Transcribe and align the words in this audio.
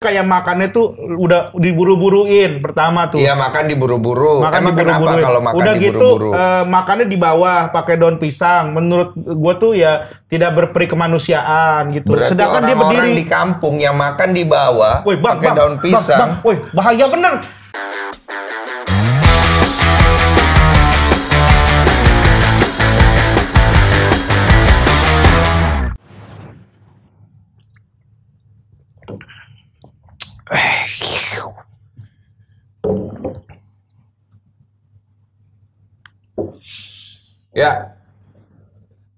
kayak 0.00 0.24
makannya 0.24 0.72
tuh 0.72 0.96
udah 0.96 1.52
diburu-buruin 1.52 2.64
pertama 2.64 3.12
tuh. 3.12 3.20
Iya 3.20 3.36
makan 3.36 3.68
diburu-buru. 3.68 4.40
Makan 4.40 4.60
Emang 4.64 4.72
kenapa 4.72 4.96
diburu-buruin. 4.96 5.24
kalau 5.28 5.40
makan 5.44 5.56
Udah 5.60 5.74
gitu 5.76 5.92
diburu-buru? 6.16 6.30
eh, 6.32 6.62
makannya 6.64 7.04
di 7.04 7.18
bawah 7.20 7.60
pakai 7.68 7.94
daun 8.00 8.16
pisang. 8.16 8.72
Menurut 8.72 9.12
gue 9.12 9.54
tuh 9.60 9.76
ya 9.76 10.08
tidak 10.32 10.56
berperi 10.56 10.88
kemanusiaan 10.88 11.92
gitu. 11.92 12.16
Berarti 12.16 12.32
Sedangkan 12.32 12.64
dia 12.64 12.80
orang-orang 12.80 13.12
berdiri. 13.12 13.20
di 13.20 13.26
kampung 13.28 13.76
yang 13.76 13.92
makan 13.92 14.28
di 14.32 14.44
bawah 14.48 15.04
bang, 15.04 15.20
pakai 15.20 15.48
bang, 15.52 15.56
daun 15.60 15.74
bang, 15.76 15.84
pisang. 15.84 16.16
bang, 16.16 16.30
woi, 16.48 16.56
bahaya 16.72 17.04
bener. 17.04 17.34
Ya. 37.50 37.96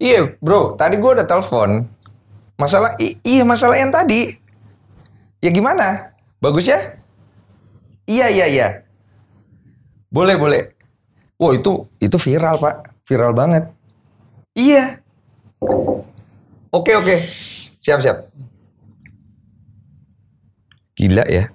Iya, 0.01 0.35
bro. 0.41 0.75
Tadi 0.75 0.99
gua 0.99 1.21
udah 1.21 1.29
telepon. 1.29 1.87
Masalah, 2.59 2.95
iya 3.01 3.43
masalah 3.43 3.77
yang 3.79 3.91
tadi. 3.91 4.33
Ya 5.43 5.51
gimana? 5.51 6.15
Bagus 6.39 6.71
ya? 6.71 6.79
Iya, 8.07 8.27
iya, 8.31 8.47
iya. 8.47 8.69
Boleh, 10.13 10.37
boleh. 10.37 10.63
Wah 11.41 11.53
itu 11.57 11.89
itu 11.99 12.17
viral 12.23 12.63
pak, 12.63 12.93
viral 13.09 13.35
banget. 13.35 13.67
Iya. 14.55 15.03
Oke, 16.71 16.95
oke. 16.95 17.17
Siap, 17.83 17.99
siap. 17.99 18.31
Gila 20.95 21.25
ya. 21.27 21.51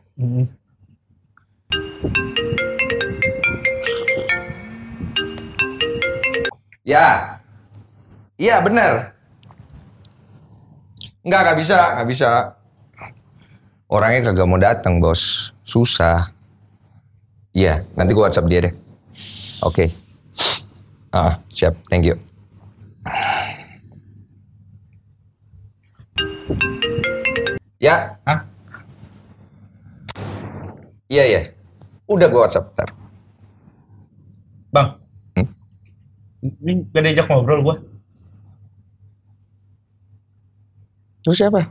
Ya. 6.87 7.35
Iya 8.39 8.63
benar. 8.63 9.11
Enggak, 11.27 11.41
nggak 11.43 11.57
bisa, 11.59 11.77
nggak 11.99 12.07
bisa. 12.07 12.29
Orangnya 13.91 14.31
kagak 14.31 14.47
mau 14.47 14.55
datang, 14.55 15.03
bos. 15.03 15.51
Susah. 15.67 16.31
Iya, 17.51 17.83
nanti 17.99 18.15
gua 18.15 18.31
WhatsApp 18.31 18.47
dia 18.47 18.71
deh. 18.71 18.73
Oke. 19.67 19.91
Ah, 21.11 21.43
siap. 21.51 21.75
Thank 21.91 22.07
you. 22.07 22.15
Ya. 27.83 28.15
Hah? 28.23 28.47
Iya, 31.11 31.23
iya. 31.27 31.41
Udah 32.07 32.31
gua 32.31 32.47
WhatsApp 32.47 32.71
ntar. 32.71 32.95
Bang. 34.71 35.06
Hmm? 36.47 36.63
Ini 36.63 36.71
gak 36.89 37.01
diajak 37.03 37.27
ngobrol 37.27 37.59
gue. 37.63 37.75
Terus 41.23 41.37
siapa? 41.37 41.61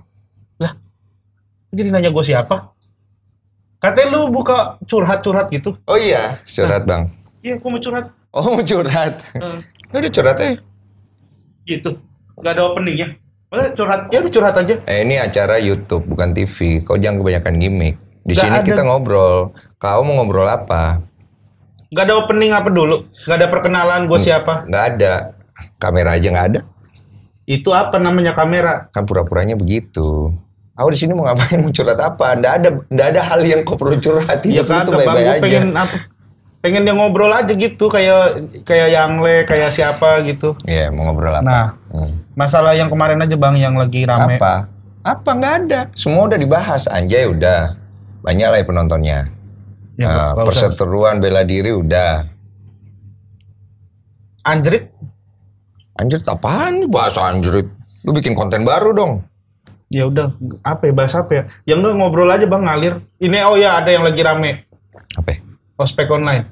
Jadi 1.76 1.92
nanya 1.92 2.08
gue 2.08 2.24
siapa? 2.24 2.72
Katanya 3.76 4.16
lu 4.16 4.32
buka 4.32 4.80
curhat-curhat 4.88 5.52
gitu. 5.52 5.76
Oh 5.84 5.98
iya, 5.98 6.40
curhat 6.48 6.88
bang. 6.88 7.12
Iya, 7.44 7.60
gue 7.60 7.68
mau 7.68 7.76
curhat. 7.76 8.06
Oh 8.32 8.56
mau 8.56 8.64
curhat. 8.64 9.20
Eh, 9.36 9.60
Udah 9.92 10.08
curhat 10.08 10.38
eh. 10.40 10.56
gitu. 11.68 12.00
Gak 12.40 12.52
ada 12.56 12.72
openingnya. 12.72 13.12
Masa 13.52 13.76
curhat? 13.76 14.08
Ya 14.08 14.24
udah 14.24 14.32
curhat 14.32 14.54
aja. 14.56 14.74
Eh 14.88 15.04
ini 15.04 15.20
acara 15.20 15.60
YouTube 15.60 16.08
bukan 16.08 16.32
TV. 16.32 16.80
Kau 16.80 16.96
jangan 16.96 17.20
kebanyakan 17.20 17.54
gimmick. 17.60 17.94
Di 18.24 18.32
Nggak 18.32 18.42
sini 18.42 18.56
ada. 18.56 18.66
kita 18.66 18.82
ngobrol. 18.82 19.52
Kau 19.76 20.00
mau 20.02 20.18
ngobrol 20.18 20.48
apa? 20.48 20.98
Gak 21.96 22.12
ada 22.12 22.14
opening 22.20 22.52
apa 22.52 22.68
dulu? 22.68 23.08
Gak 23.24 23.40
ada 23.40 23.48
perkenalan 23.48 24.04
gue 24.04 24.18
siapa? 24.20 24.68
Nggak 24.68 24.84
ada. 24.92 25.32
Kamera 25.80 26.20
aja 26.20 26.28
nggak 26.28 26.46
ada. 26.52 26.60
Itu 27.48 27.72
apa 27.72 27.96
namanya 27.96 28.36
kamera? 28.36 28.92
Kan 28.92 29.08
pura-puranya 29.08 29.56
begitu. 29.56 30.28
Aku 30.76 30.92
di 30.92 30.98
sini 31.00 31.16
mau 31.16 31.24
ngapain? 31.24 31.56
Mau 31.64 31.72
curhat 31.72 31.96
apa? 31.96 32.36
Nggak 32.36 32.52
ada, 32.52 32.68
nggak 32.92 33.08
ada 33.16 33.20
hal 33.32 33.40
yang 33.40 33.60
kau 33.64 33.80
perlu 33.80 33.96
curhat. 33.96 34.44
Iya 34.44 34.60
kagak 34.60 35.08
bang, 35.08 35.40
pengen 35.40 35.72
apa? 35.72 35.96
Pengen 36.60 36.82
dia 36.84 36.92
ngobrol 36.92 37.32
aja 37.32 37.52
gitu 37.54 37.88
kayak 37.88 38.44
kayak 38.66 38.88
yang 38.92 39.22
le 39.24 39.48
kayak 39.48 39.72
siapa 39.72 40.20
gitu. 40.26 40.52
Iya, 40.68 40.92
mau 40.92 41.08
ngobrol 41.08 41.32
apa? 41.32 41.44
Nah, 41.46 41.66
Hmm. 41.96 42.20
masalah 42.36 42.76
yang 42.76 42.92
kemarin 42.92 43.16
aja 43.24 43.40
bang 43.40 43.56
yang 43.56 43.72
lagi 43.72 44.04
rame. 44.04 44.36
Apa? 44.36 44.68
Apa 45.00 45.30
nggak 45.32 45.54
ada? 45.64 45.80
Semua 45.96 46.28
udah 46.28 46.36
dibahas. 46.36 46.90
Anjay 46.92 47.24
udah. 47.24 47.72
Banyak 48.26 48.48
lah 48.50 48.58
ya 48.58 48.66
penontonnya. 48.66 49.18
Ya, 49.96 50.08
Nah, 50.08 50.30
usah. 50.32 50.44
perseteruan 50.44 51.18
bela 51.18 51.40
diri 51.42 51.72
udah. 51.72 52.28
Anjrit, 54.46 54.86
Anjir, 55.96 56.20
apaan 56.28 56.84
nih 56.84 56.90
bahasa 56.92 57.24
anjrit? 57.24 57.66
Lu 58.04 58.12
bikin 58.12 58.36
konten 58.36 58.62
baru 58.62 58.92
dong. 58.92 59.24
ya 59.86 60.02
udah 60.04 60.34
apa 60.60 60.90
ya 60.90 60.92
bahas 60.92 61.14
apa 61.14 61.30
ya? 61.30 61.42
Ya 61.62 61.74
enggak 61.78 61.94
ngobrol 61.94 62.26
aja 62.26 62.42
bang 62.44 62.62
ngalir. 62.62 62.94
Ini 63.16 63.38
oh 63.46 63.54
ya 63.54 63.78
ada 63.78 63.86
yang 63.88 64.02
lagi 64.02 64.18
rame 64.18 64.66
Apa? 65.14 65.30
ya? 65.30 65.38
ospek 65.78 66.10
online. 66.10 66.42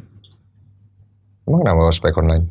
Emang 1.45 1.61
kenapa 1.61 1.91
ospek 1.91 2.15
online? 2.15 2.47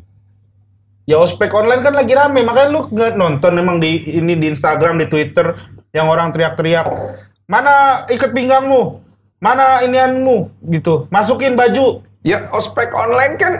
Ya 1.04 1.16
ospek 1.18 1.50
online 1.52 1.80
kan 1.80 1.92
lagi 1.92 2.12
rame, 2.12 2.40
makanya 2.40 2.68
lu 2.70 2.80
nggak 2.88 3.12
nonton 3.16 3.52
emang 3.56 3.76
di 3.80 3.96
ini 4.12 4.36
di 4.36 4.48
Instagram, 4.48 4.96
di 4.96 5.08
Twitter 5.08 5.52
yang 5.92 6.08
orang 6.08 6.32
teriak-teriak, 6.32 6.84
mana 7.44 8.04
ikat 8.08 8.32
pinggangmu, 8.32 9.03
mana 9.44 9.84
inianmu, 9.84 10.48
gitu, 10.72 11.04
masukin 11.12 11.52
baju. 11.52 12.00
Ya 12.24 12.40
ospek 12.56 12.88
online 12.96 13.36
kan 13.36 13.52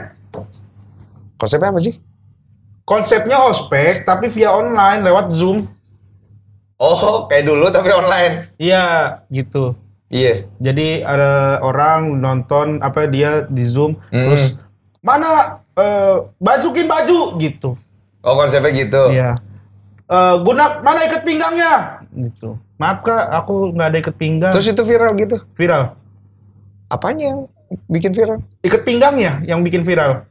konsepnya 1.37 1.69
apa 1.69 1.81
sih? 1.85 2.01
Konsepnya 2.89 3.45
ospek 3.45 4.09
tapi 4.09 4.33
via 4.33 4.49
online 4.49 5.05
lewat 5.05 5.29
Zoom. 5.29 5.69
Oh, 6.81 7.29
kayak 7.29 7.45
dulu 7.45 7.69
tapi 7.69 7.93
online. 7.93 8.49
Iya, 8.57 9.21
gitu. 9.29 9.77
Iya. 10.09 10.49
Jadi 10.57 11.05
ada 11.05 11.61
orang 11.61 12.17
nonton 12.17 12.81
apa 12.81 13.05
dia 13.05 13.45
di 13.45 13.65
Zoom, 13.69 14.01
Hmm. 14.09 14.33
terus 14.33 14.57
mana 15.05 15.61
eh, 15.77 16.17
masukin 16.41 16.89
baju 16.89 17.37
gitu. 17.37 17.77
Oh, 18.25 18.35
konsepnya 18.39 18.73
gitu. 18.73 19.13
Iya. 19.13 19.37
Eh, 20.09 20.35
gunak 20.41 20.81
mana 20.81 21.05
ikat 21.05 21.21
pinggangnya? 21.27 22.01
Gitu. 22.15 22.57
Maaf 22.75 23.07
kak, 23.07 23.25
aku 23.31 23.71
nggak 23.71 23.89
ada 23.95 23.99
ikat 24.03 24.17
pinggang. 24.19 24.53
Terus 24.55 24.67
itu 24.67 24.83
viral 24.83 25.15
gitu. 25.15 25.39
viral. 25.55 25.95
Apanya 26.91 27.35
yang 27.35 27.41
bikin 27.87 28.11
viral? 28.11 28.43
Ikat 28.67 28.83
pinggangnya 28.83 29.43
yang 29.47 29.63
bikin 29.63 29.87
viral. 29.87 30.27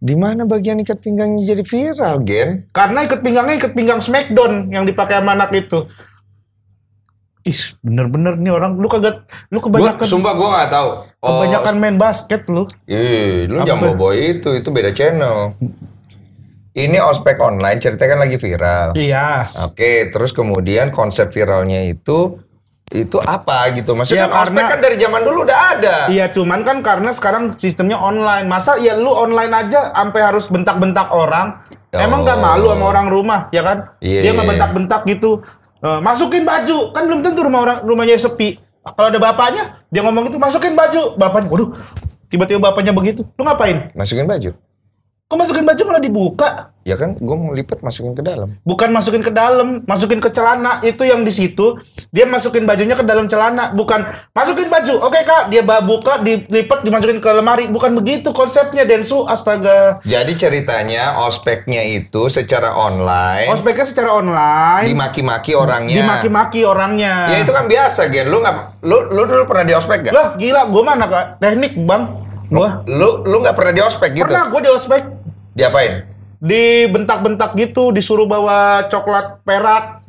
Di 0.00 0.16
mana 0.16 0.48
bagian 0.48 0.80
ikat 0.80 1.00
pinggangnya 1.04 1.44
jadi 1.56 1.64
viral, 1.64 2.24
Gen? 2.24 2.64
Karena 2.72 3.04
ikat 3.04 3.20
pinggangnya 3.20 3.60
ikat 3.60 3.72
pinggang 3.76 4.00
Smackdown 4.00 4.72
yang 4.72 4.88
dipakai 4.88 5.20
sama 5.20 5.36
anak 5.36 5.52
itu. 5.52 5.84
Ih, 7.40 7.60
bener-bener 7.80 8.36
nih 8.36 8.52
orang 8.52 8.76
lu 8.76 8.84
kagak 8.84 9.24
lu 9.48 9.64
Gua, 9.64 9.72
kebanyakan 9.72 10.04
sumpah 10.04 10.32
gua 10.36 10.48
nggak 10.56 10.70
tahu. 10.76 10.88
Oh, 11.24 11.28
kebanyakan 11.40 11.74
main 11.80 11.96
basket 11.96 12.44
lu. 12.52 12.68
Ih, 12.84 13.48
lu 13.48 13.64
Apa? 13.64 13.68
jangan 13.68 13.96
bawa 13.96 14.12
itu, 14.12 14.52
itu 14.56 14.68
beda 14.68 14.92
channel. 14.92 15.56
Ini 16.70 17.02
ospek 17.02 17.34
online 17.38 17.82
ceritanya 17.82 18.14
kan 18.14 18.20
lagi 18.22 18.36
viral. 18.38 18.88
Iya. 18.94 19.50
Oke, 19.66 20.06
terus 20.08 20.30
kemudian 20.30 20.94
konsep 20.94 21.26
viralnya 21.28 21.82
itu 21.82 22.38
itu 22.90 23.18
apa 23.18 23.70
gitu? 23.70 23.94
Maksudnya 23.94 24.26
Ya, 24.26 24.30
kan 24.30 24.50
karena- 24.50 24.70
kan 24.70 24.80
dari 24.82 24.96
zaman 24.98 25.22
dulu 25.22 25.46
udah 25.46 25.58
ada. 25.74 25.96
Iya, 26.10 26.30
cuman 26.30 26.62
kan 26.62 26.82
karena 26.82 27.10
sekarang 27.10 27.54
sistemnya 27.54 27.98
online. 27.98 28.46
Masa 28.46 28.78
ya 28.78 28.94
lu 28.94 29.10
online 29.10 29.50
aja 29.50 29.90
sampai 29.90 30.20
harus 30.22 30.46
bentak-bentak 30.46 31.10
orang? 31.10 31.54
Emang 31.90 32.22
gak 32.22 32.38
Oh. 32.38 32.42
malu 32.44 32.66
sama 32.70 32.86
orang 32.86 33.06
rumah, 33.10 33.40
ya 33.50 33.62
kan? 33.62 33.90
Iya, 33.98 34.22
Dia 34.22 34.30
nggak 34.30 34.46
iya. 34.46 34.52
bentak-bentak 34.54 35.00
gitu. 35.06 35.42
Eh, 35.80 36.00
masukin 36.00 36.42
baju, 36.44 36.92
kan 36.92 37.02
belum 37.02 37.20
tentu 37.20 37.40
rumah 37.40 37.60
orang 37.62 37.78
rumahnya 37.82 38.14
sepi. 38.14 38.58
Kalau 38.80 39.08
ada 39.08 39.18
bapaknya, 39.18 39.74
dia 39.86 40.02
ngomong 40.02 40.28
gitu, 40.28 40.38
masukin 40.38 40.74
baju. 40.74 41.14
Bapaknya, 41.14 41.48
waduh, 41.48 41.70
tiba-tiba 42.26 42.62
bapaknya 42.62 42.90
begitu. 42.90 43.26
Lu 43.34 43.42
ngapain? 43.42 43.90
Masukin 43.92 44.26
baju. 44.26 44.50
Kok 45.30 45.38
masukin 45.38 45.62
baju 45.62 45.82
malah 45.86 46.02
dibuka? 46.02 46.48
Ya 46.82 46.98
kan, 46.98 47.14
gue 47.14 47.36
mau 47.38 47.54
lipat 47.54 47.86
masukin 47.86 48.18
ke 48.18 48.22
dalam. 48.26 48.50
Bukan 48.66 48.90
masukin 48.90 49.22
ke 49.22 49.30
dalam, 49.30 49.78
masukin 49.86 50.18
ke 50.18 50.26
celana. 50.26 50.82
Itu 50.82 51.06
yang 51.06 51.22
di 51.22 51.30
situ. 51.30 51.78
Dia 52.10 52.26
masukin 52.26 52.66
bajunya 52.66 52.98
ke 52.98 53.06
dalam 53.06 53.30
celana, 53.30 53.70
bukan 53.70 54.10
masukin 54.34 54.66
baju. 54.66 55.06
Oke 55.06 55.22
kak, 55.22 55.54
dia 55.54 55.62
buka, 55.62 56.18
dilipat, 56.18 56.82
dimasukin 56.82 57.22
ke 57.22 57.30
lemari. 57.30 57.70
Bukan 57.70 57.94
begitu 57.94 58.34
konsepnya, 58.34 58.82
Densu. 58.82 59.22
Astaga. 59.22 60.02
Jadi 60.02 60.34
ceritanya 60.34 61.22
ospeknya 61.22 61.86
itu 61.86 62.26
secara 62.26 62.74
online 62.74 63.54
Ospeknya 63.54 63.86
secara 63.86 64.10
online, 64.10 64.90
dimaki-maki 64.90 65.54
orangnya. 65.54 65.94
dimaki-maki 65.94 66.66
orangnya. 66.66 67.30
Ya 67.30 67.46
itu 67.46 67.54
kan 67.54 67.70
biasa, 67.70 68.10
Gen. 68.10 68.26
Lu 68.34 68.42
nggak 68.42 68.82
lu 68.82 69.14
lu 69.14 69.30
dulu 69.30 69.46
pernah 69.46 69.62
di 69.70 69.74
ospek 69.78 70.10
gak? 70.10 70.12
Lah 70.12 70.34
gila, 70.34 70.66
gue 70.66 70.82
mana 70.82 71.06
kak? 71.06 71.38
Teknik 71.38 71.78
bang. 71.86 72.18
Gua 72.50 72.82
Lu 72.82 73.22
lu 73.22 73.46
nggak 73.46 73.54
pernah 73.54 73.70
di 73.70 73.78
ospek 73.78 74.10
gitu? 74.10 74.26
pernah 74.26 74.50
gue 74.50 74.58
di 74.66 74.70
ospek 74.74 75.19
Diapain? 75.60 76.08
dibentak-bentak 76.40 77.52
gitu, 77.52 77.92
disuruh 77.92 78.24
bawa 78.24 78.88
coklat 78.88 79.44
perak 79.44 80.00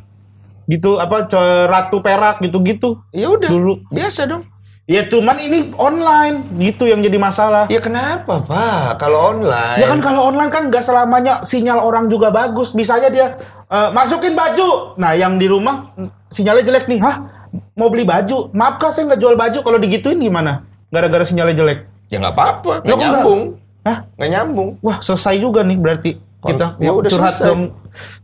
gitu 0.63 0.95
apa 0.95 1.27
ratu 1.67 1.99
perak 1.99 2.39
gitu-gitu 2.39 3.03
Ya 3.11 3.27
udah. 3.27 3.51
dulu. 3.51 3.83
Biasa 3.91 4.23
dong. 4.23 4.47
Ya 4.87 5.03
cuman 5.03 5.39
ini 5.39 5.71
online 5.75 6.47
gitu 6.57 6.87
yang 6.87 7.03
jadi 7.03 7.19
masalah. 7.19 7.67
Ya 7.67 7.83
kenapa 7.83 8.39
pak? 8.43 8.95
Kalau 8.97 9.35
online. 9.35 9.77
Ya 9.77 9.87
kan 9.87 9.99
kalau 9.99 10.31
online 10.31 10.51
kan 10.51 10.71
nggak 10.71 10.83
selamanya 10.83 11.43
sinyal 11.43 11.83
orang 11.83 12.07
juga 12.07 12.31
bagus. 12.31 12.71
Bisa 12.71 12.95
aja 12.95 13.11
dia 13.11 13.35
eh, 13.67 13.89
masukin 13.91 14.31
baju. 14.31 14.95
Nah 14.95 15.11
yang 15.15 15.35
di 15.35 15.51
rumah 15.51 15.91
sinyalnya 16.27 16.63
jelek 16.63 16.87
nih. 16.87 16.99
Hah? 17.03 17.27
Mau 17.75 17.91
beli 17.91 18.07
baju? 18.07 18.51
Maaf 18.51 18.79
kak 18.79 18.91
saya 18.91 19.11
nggak 19.11 19.19
jual 19.19 19.35
baju. 19.35 19.59
Kalau 19.59 19.79
digituin 19.79 20.19
gimana? 20.19 20.63
Gara-gara 20.87 21.23
sinyalnya 21.23 21.55
jelek. 21.55 21.79
Ya 22.07 22.19
nggak 22.19 22.35
apa-apa. 22.35 22.71
Kok 22.79 22.87
nggak- 22.87 22.99
nyambung. 22.99 23.41
Hah? 23.81 24.05
Nggak 24.15 24.29
nyambung. 24.29 24.69
Wah 24.79 25.01
selesai 25.01 25.41
juga 25.41 25.65
nih 25.65 25.77
berarti 25.77 26.11
kita 26.41 26.77
ya 26.81 26.89
udah 26.89 27.09
curhat 27.09 27.33
selesai. 27.37 27.47
dong. 27.49 27.61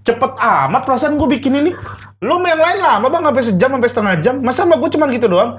Cepet 0.01 0.31
amat 0.37 0.81
perasaan 0.85 1.17
gue 1.17 1.29
bikin 1.37 1.53
ini. 1.57 1.71
Lo 2.21 2.41
yang 2.41 2.57
lain 2.57 2.79
lama 2.81 3.07
bang 3.09 3.23
sampai 3.25 3.43
sejam 3.45 3.69
sampai 3.73 3.89
setengah 3.89 4.15
jam. 4.21 4.35
Masa 4.41 4.65
sama 4.65 4.77
gue 4.77 4.89
cuman 4.89 5.07
gitu 5.11 5.27
doang? 5.27 5.57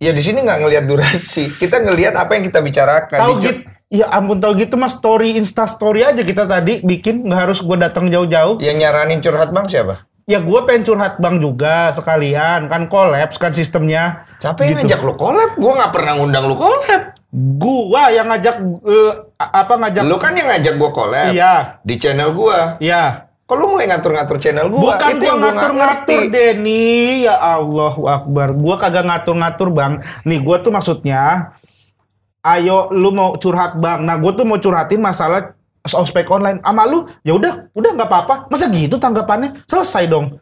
Ya 0.00 0.16
di 0.16 0.22
sini 0.24 0.40
nggak 0.40 0.64
ngelihat 0.64 0.84
durasi. 0.88 1.44
Kita 1.52 1.80
ngelihat 1.80 2.16
apa 2.16 2.32
yang 2.32 2.44
kita 2.48 2.64
bicarakan. 2.64 3.18
Tahu 3.20 3.32
gitu? 3.40 3.60
Ya 3.90 4.06
ampun 4.08 4.38
tahu 4.38 4.54
gitu 4.54 4.78
mas 4.78 4.94
story 4.94 5.34
insta 5.34 5.66
story 5.66 6.06
aja 6.06 6.22
kita 6.22 6.46
tadi 6.46 6.78
bikin 6.80 7.26
nggak 7.26 7.50
harus 7.50 7.58
gue 7.60 7.76
datang 7.76 8.06
jauh-jauh. 8.06 8.56
Yang 8.56 8.76
nyaranin 8.80 9.18
curhat 9.20 9.50
bang 9.50 9.66
siapa? 9.66 10.06
Ya 10.24 10.38
gue 10.38 10.60
pengen 10.62 10.86
curhat 10.86 11.18
bang 11.18 11.42
juga 11.42 11.90
sekalian 11.90 12.70
kan 12.70 12.86
kolaps 12.86 13.34
kan 13.36 13.50
sistemnya. 13.50 14.22
Siapa 14.38 14.62
yang 14.62 14.78
Gitu. 14.78 14.94
ngajak 14.94 15.00
lu 15.02 15.12
collab? 15.12 15.58
Gua 15.58 15.72
nggak 15.74 15.90
pernah 15.90 16.12
ngundang 16.16 16.46
lu 16.46 16.54
collab. 16.54 17.02
Gua 17.30 18.10
yang 18.10 18.26
ngajak 18.26 18.58
eh, 18.82 19.12
apa 19.38 19.74
ngajak? 19.78 20.02
Lu 20.02 20.18
kan 20.18 20.34
yang 20.34 20.50
ngajak 20.50 20.74
gua 20.74 20.90
collab. 20.90 21.30
Iya, 21.30 21.78
Di 21.86 21.94
channel 21.94 22.34
gua. 22.34 22.74
iya. 22.82 23.30
Kok 23.46 23.58
lu 23.58 23.66
mulai 23.74 23.90
ngatur-ngatur 23.90 24.38
channel 24.42 24.66
gua? 24.70 24.94
Bukan 24.98 25.10
Itu 25.14 25.26
gua 25.26 25.34
ngatur-ngatur. 25.38 26.20
Denny, 26.30 27.26
ya 27.26 27.34
Allah 27.38 27.94
Akbar. 27.94 28.54
Gua 28.58 28.74
kagak 28.78 29.06
ngatur-ngatur 29.06 29.70
bang. 29.70 30.02
Nih 30.26 30.42
gua 30.42 30.58
tuh 30.58 30.74
maksudnya, 30.74 31.54
ayo 32.42 32.90
lu 32.90 33.14
mau 33.14 33.38
curhat 33.38 33.78
bang. 33.78 34.02
Nah 34.02 34.18
gua 34.18 34.34
tuh 34.34 34.46
mau 34.46 34.58
curhatin 34.58 34.98
masalah 34.98 35.54
ospek 35.86 36.26
online. 36.30 36.58
Sama 36.62 36.82
lu, 36.86 37.06
ya 37.22 37.34
udah, 37.38 37.70
udah 37.74 37.90
nggak 37.94 38.10
apa-apa. 38.10 38.34
Masa 38.50 38.66
gitu 38.70 38.98
tanggapannya? 38.98 39.54
Selesai 39.70 40.10
dong. 40.10 40.34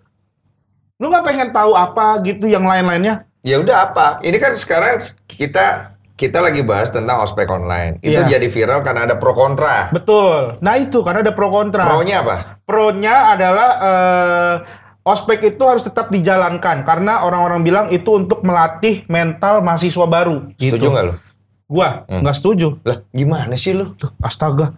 Lu 0.97 1.13
nggak 1.13 1.25
pengen 1.25 1.49
tahu 1.53 1.77
apa 1.77 2.17
gitu 2.25 2.49
yang 2.49 2.65
lain-lainnya? 2.65 3.29
Ya 3.45 3.61
udah 3.61 3.93
apa? 3.93 4.21
Ini 4.21 4.37
kan 4.37 4.53
sekarang 4.57 5.01
kita 5.31 5.97
kita 6.19 6.43
lagi 6.43 6.67
bahas 6.67 6.91
tentang 6.91 7.23
ospek 7.23 7.47
online. 7.47 8.03
Itu 8.03 8.19
Iya. 8.19 8.37
jadi 8.37 8.51
viral 8.51 8.83
karena 8.83 9.07
ada 9.07 9.15
pro 9.23 9.39
kontra. 9.39 9.87
Betul. 9.95 10.59
Nah 10.59 10.75
itu 10.75 10.99
karena 11.07 11.23
ada 11.23 11.31
pro 11.31 11.47
kontra. 11.47 11.87
Pro-nya 11.87 12.27
apa? 12.27 12.59
Pro-nya 12.67 13.39
adalah 13.39 13.69
eh, 13.79 14.55
ospek 15.07 15.55
itu 15.55 15.63
harus 15.63 15.87
tetap 15.87 16.11
dijalankan 16.11 16.83
karena 16.83 17.23
orang-orang 17.23 17.63
bilang 17.63 17.87
itu 17.95 18.19
untuk 18.19 18.43
melatih 18.43 19.07
mental 19.07 19.63
mahasiswa 19.63 20.05
baru. 20.11 20.51
Setuju 20.59 20.75
gitu. 20.75 20.87
nggak 20.91 21.05
lu? 21.07 21.15
Gua 21.71 22.03
nggak 22.11 22.35
setuju. 22.35 22.83
Lah, 22.83 22.99
gimana 23.15 23.55
sih 23.55 23.79
lu? 23.79 23.95
Tuh, 23.95 24.11
astaga. 24.19 24.75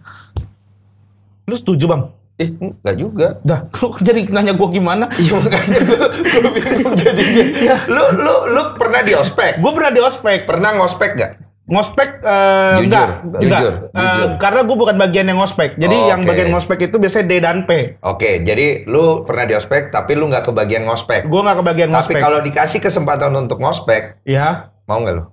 Lu 1.49 1.55
setuju 1.57 1.89
bang? 1.89 2.03
Eh, 2.41 2.49
enggak 2.51 2.95
juga. 2.95 3.27
Dah, 3.41 3.69
lu 3.77 3.93
jadi 3.99 4.21
nanya 4.27 4.53
gua 4.53 4.67
gimana? 4.67 5.05
Iya 5.13 5.37
makanya 5.37 5.79
gua, 5.83 6.05
gua 6.09 6.51
bingung 6.51 6.95
jadinya. 6.95 7.75
Lu 7.85 8.03
lu 8.17 8.35
lu 8.49 8.61
pernah 8.73 9.01
di 9.01 9.13
ospek? 9.13 9.57
Gue 9.57 9.71
pernah 9.71 9.91
di 9.91 10.01
ospek. 10.01 10.39
Pernah 10.43 10.69
ngospek 10.75 11.11
gak? 11.13 11.31
Ngospek 11.63 12.09
eh, 12.19 12.75
Jujur, 12.81 12.83
enggak, 12.83 13.07
jujur, 13.31 13.39
enggak. 13.39 13.61
jujur. 13.61 13.73
Eh, 13.93 14.25
karena 14.37 14.61
gue 14.61 14.75
bukan 14.75 14.95
bagian 14.97 15.23
yang 15.23 15.37
ngospek. 15.37 15.69
Jadi 15.77 15.95
Oh, 15.95 16.07
yang 16.09 16.19
oke. 16.19 16.27
bagian 16.27 16.49
ngospek 16.49 16.77
itu 16.81 16.95
biasanya 16.97 17.25
D 17.25 17.33
dan 17.39 17.57
P. 17.63 17.71
Oke, 18.01 18.41
jadi 18.41 18.83
lu 18.85 19.23
pernah 19.23 19.45
di 19.45 19.53
ospek 19.53 19.87
tapi 19.87 20.11
lu 20.13 20.27
nggak 20.27 20.43
kebagian 20.43 20.83
ngospek. 20.83 21.23
Gue 21.23 21.39
nggak 21.39 21.61
kebagian 21.61 21.87
Tapi 21.87 21.95
ngospek. 22.11 22.19
kalau 22.19 22.39
dikasih 22.41 22.79
kesempatan 22.81 23.31
untuk 23.33 23.57
ngospek, 23.57 24.19
Ya, 24.23 24.67
mau 24.83 24.99
nggak 24.99 25.15
lu? 25.15 25.23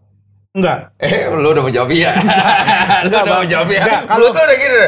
enggak. 0.51 0.91
Eh, 0.97 1.27
lu 1.29 1.49
udah 1.49 1.65
menjawab 1.65 1.91
iya. 1.91 2.11
lu 3.03 3.09
udah 3.09 3.23
Bang. 3.25 3.43
menjawab 3.43 3.69
iya. 3.69 3.81
Enggak, 3.81 4.01
Lu 4.01 4.07
kalau- 4.07 4.31
tuh 4.31 4.43
udah 4.45 4.57
gini. 4.57 4.83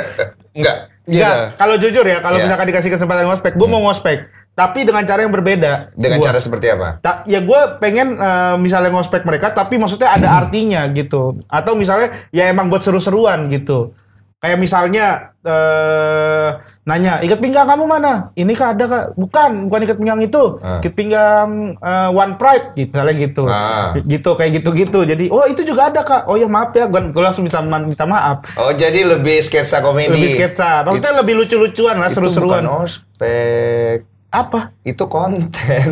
Enggak. 0.52 0.76
Enggak, 1.10 1.34
Gitu. 1.34 1.56
kalau 1.58 1.74
jujur 1.76 2.04
ya, 2.04 2.18
kalau 2.18 2.36
Iya. 2.38 2.44
misalkan 2.46 2.66
dikasih 2.70 2.90
kesempatan 2.90 3.24
ngospek, 3.26 3.52
gue 3.54 3.68
mau 3.68 3.82
ngospek. 3.82 4.18
Tapi 4.50 4.84
dengan 4.84 5.02
cara 5.02 5.24
yang 5.24 5.32
berbeda. 5.32 5.88
Dengan 5.94 6.20
Gua. 6.20 6.26
cara 6.26 6.38
seperti 6.38 6.68
apa? 6.68 7.00
Ta- 7.00 7.22
ya 7.24 7.40
gue 7.40 7.60
pengen 7.78 8.14
eh, 8.14 8.56
misalnya 8.56 8.90
ngospek 8.90 9.24
mereka, 9.24 9.50
tapi 9.50 9.74
maksudnya 9.74 10.12
ada 10.12 10.36
artinya 10.36 10.84
gitu. 10.90 11.38
Atau 11.46 11.74
misalnya 11.74 12.12
ya 12.28 12.46
emang 12.46 12.68
buat 12.68 12.80
seru-seruan 12.80 13.48
gitu. 13.48 13.94
Kayak 14.40 14.56
misalnya 14.56 15.36
eh 15.44 16.48
nanya, 16.88 17.20
ikat 17.20 17.44
pinggang 17.44 17.68
kamu 17.68 17.84
mana? 17.84 18.32
Ini 18.32 18.52
kak 18.56 18.76
ada 18.76 18.84
kak? 18.88 19.04
Bukan, 19.12 19.68
bukan 19.68 19.80
ikat 19.84 19.96
pinggang 20.00 20.20
itu. 20.24 20.56
Ah. 20.64 20.80
Ikat 20.80 20.96
pinggang 20.96 21.76
eh, 21.76 22.08
One 22.08 22.40
Pride, 22.40 22.72
gitu, 22.72 22.92
misalnya 22.96 23.16
gitu. 23.20 23.44
Ah. 23.44 23.92
Gitu, 24.00 24.30
kayak 24.32 24.60
gitu-gitu. 24.60 25.04
Jadi, 25.04 25.28
oh 25.28 25.44
itu 25.44 25.60
juga 25.60 25.92
ada 25.92 26.00
kak. 26.00 26.24
Oh 26.24 26.40
ya 26.40 26.48
maaf 26.48 26.72
ya, 26.72 26.88
gue 26.88 27.20
langsung 27.20 27.44
bisa 27.44 27.60
minta 27.60 28.08
maaf. 28.08 28.48
Oh, 28.56 28.72
jadi 28.72 29.04
lebih 29.04 29.44
sketsa 29.44 29.84
komedi. 29.84 30.16
Lebih 30.16 30.32
sketsa. 30.32 30.88
Maksudnya 30.88 31.20
lebih 31.20 31.36
lucu-lucuan 31.36 32.00
lah, 32.00 32.08
Itu 32.08 32.24
seru-seruan. 32.24 32.64
bukan 32.64 32.84
ospek. 32.88 34.09
Apa? 34.30 34.70
Itu 34.86 35.10
konten. 35.10 35.88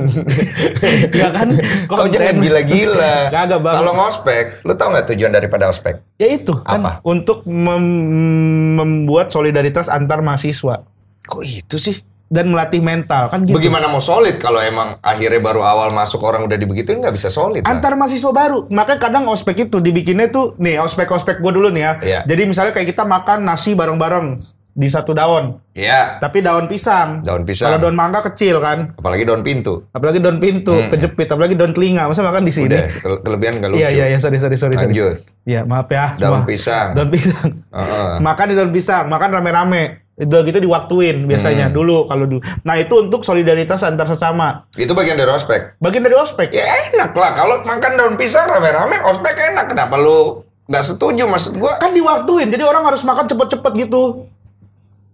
Ya 1.11 1.35
kan? 1.35 1.59
Kau 1.91 2.07
konten. 2.07 2.23
jangan 2.23 2.39
gila-gila. 2.39 3.27
Kagak, 3.35 3.59
Bang. 3.59 3.83
Kalau 3.83 3.93
ngospek, 3.99 4.63
lu 4.63 4.79
tau 4.79 4.95
nggak 4.95 5.11
tujuan 5.11 5.35
daripada 5.35 5.67
ospek? 5.67 5.99
Ya 6.17 6.31
itu 6.31 6.55
kan 6.63 6.79
Apa? 6.79 6.93
untuk 7.03 7.43
mem- 7.45 8.79
membuat 8.79 9.29
solidaritas 9.29 9.91
antar 9.91 10.23
mahasiswa 10.23 10.87
Kok 11.27 11.43
itu 11.43 11.77
sih? 11.77 11.99
dan 12.29 12.53
melatih 12.53 12.85
mental 12.85 13.33
kan 13.33 13.41
gitu. 13.41 13.57
Bagaimana 13.57 13.89
mau 13.89 14.05
solid 14.05 14.37
kalau 14.37 14.61
emang 14.61 15.01
akhirnya 15.01 15.41
baru 15.41 15.65
awal 15.65 15.89
masuk 15.89 16.21
orang 16.21 16.45
udah 16.45 16.61
dibegituin 16.61 17.01
nggak 17.01 17.17
bisa 17.17 17.33
solid? 17.33 17.65
Antar 17.65 17.97
mahasiswa 17.97 18.29
baru. 18.29 18.69
Makanya 18.69 19.01
kadang 19.01 19.25
ospek 19.27 19.65
itu 19.65 19.81
dibikinnya 19.81 20.29
tuh 20.29 20.53
nih 20.61 20.77
ospek-ospek 20.77 21.41
gue 21.41 21.53
dulu 21.57 21.73
nih 21.73 21.83
ya. 21.83 21.93
Iya. 22.05 22.21
Jadi 22.29 22.43
misalnya 22.45 22.77
kayak 22.77 22.93
kita 22.93 23.09
makan 23.09 23.49
nasi 23.49 23.73
bareng-bareng 23.73 24.37
di 24.79 24.87
satu 24.87 25.11
daun, 25.11 25.59
Iya. 25.75 26.17
tapi 26.17 26.39
daun 26.39 26.65
pisang. 26.65 27.19
Daun 27.21 27.43
pisang. 27.43 27.67
Kalau 27.69 27.83
daun 27.83 27.93
mangga 27.93 28.23
kecil 28.23 28.63
kan. 28.63 28.95
Apalagi 28.95 29.27
daun 29.27 29.43
pintu. 29.43 29.83
Apalagi 29.91 30.23
daun 30.23 30.39
pintu, 30.39 30.71
kejepit, 30.87 31.27
apalagi 31.27 31.59
daun 31.59 31.75
telinga. 31.75 32.07
Masa 32.07 32.23
makan 32.23 32.47
di 32.47 32.55
sini? 32.55 32.71
Udah 32.71 32.87
ke- 32.87 33.21
kelebihan 33.21 33.59
nggak 33.59 33.71
lucu. 33.71 33.83
Iya 33.83 33.91
iya 33.91 34.05
iya 34.09 34.19
sorry 34.19 34.39
sorry 34.39 34.55
sorry. 34.55 34.79
Lanjut. 34.79 35.19
Iya 35.43 35.67
maaf 35.67 35.91
ya. 35.91 36.15
Daun 36.15 36.41
semua. 36.41 36.47
pisang. 36.47 36.89
Daun 36.95 37.11
pisang. 37.11 37.49
Heeh. 37.69 38.13
makan 38.21 38.47
di 38.47 38.55
daun 38.55 38.71
pisang, 38.71 39.05
makan 39.05 39.29
rame-rame. 39.33 39.83
Itu 40.15 40.35
gitu 40.43 40.59
diwaktuin 40.59 41.23
Hmm. 41.23 41.29
biasanya 41.29 41.67
dulu 41.69 42.03
kalau 42.05 42.27
dulu. 42.27 42.39
Nah, 42.61 42.75
itu 42.75 42.91
untuk 42.97 43.23
solidaritas 43.23 43.83
antar 43.83 44.03
sesama. 44.05 44.67
Itu 44.75 44.91
bagian 44.93 45.15
dari 45.15 45.27
ospek. 45.29 45.79
Bagian 45.79 46.03
dari 46.03 46.15
ospek. 46.15 46.51
Ya 46.51 46.63
enak 46.89 47.11
lah 47.13 47.35
kalau 47.35 47.63
makan 47.63 47.93
daun 47.95 48.15
pisang 48.15 48.47
rame-rame 48.47 48.99
ospek 49.05 49.35
enak. 49.49 49.67
Kenapa 49.69 49.95
lu 49.95 50.43
nggak 50.67 50.85
setuju 50.85 51.23
maksud 51.25 51.55
gua? 51.57 51.75
Kan 51.77 51.91
diwaktuin, 51.93 52.47
jadi 52.47 52.63
orang 52.63 52.83
harus 52.85 53.01
makan 53.01 53.27
cepet-cepet 53.27 53.73
gitu. 53.81 54.27